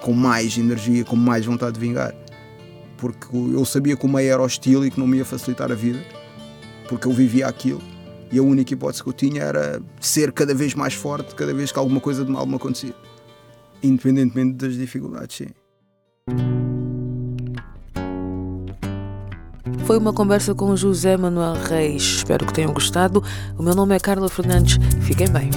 com 0.00 0.12
mais 0.12 0.56
energia, 0.56 1.04
com 1.04 1.16
mais 1.16 1.44
vontade 1.44 1.72
de 1.72 1.80
vingar. 1.80 2.14
Porque 2.96 3.26
eu 3.34 3.64
sabia 3.64 3.96
que 3.96 4.06
o 4.06 4.08
meio 4.08 4.32
era 4.32 4.42
hostil 4.42 4.84
e 4.84 4.90
que 4.90 4.98
não 4.98 5.06
me 5.06 5.18
ia 5.18 5.24
facilitar 5.24 5.72
a 5.72 5.74
vida, 5.74 5.98
porque 6.88 7.08
eu 7.08 7.12
vivia 7.12 7.46
aquilo. 7.46 7.82
E 8.30 8.38
a 8.38 8.42
única 8.42 8.72
hipótese 8.72 9.02
que 9.02 9.08
eu 9.08 9.12
tinha 9.12 9.42
era 9.42 9.82
ser 10.00 10.32
cada 10.32 10.54
vez 10.54 10.74
mais 10.74 10.94
forte, 10.94 11.34
cada 11.34 11.54
vez 11.54 11.72
que 11.72 11.78
alguma 11.78 12.00
coisa 12.00 12.24
de 12.24 12.30
mal 12.30 12.46
me 12.46 12.56
acontecia. 12.56 12.94
Independentemente 13.82 14.54
das 14.54 14.74
dificuldades, 14.74 15.36
sim. 15.36 16.65
Foi 19.86 19.96
uma 19.96 20.12
conversa 20.12 20.52
com 20.52 20.74
José 20.74 21.16
Manuel 21.16 21.54
Reis. 21.54 22.02
Espero 22.02 22.44
que 22.44 22.52
tenham 22.52 22.72
gostado. 22.72 23.22
O 23.56 23.62
meu 23.62 23.72
nome 23.72 23.94
é 23.94 24.00
Carla 24.00 24.28
Fernandes. 24.28 24.78
Fiquem 25.02 25.28
bem. 25.28 25.48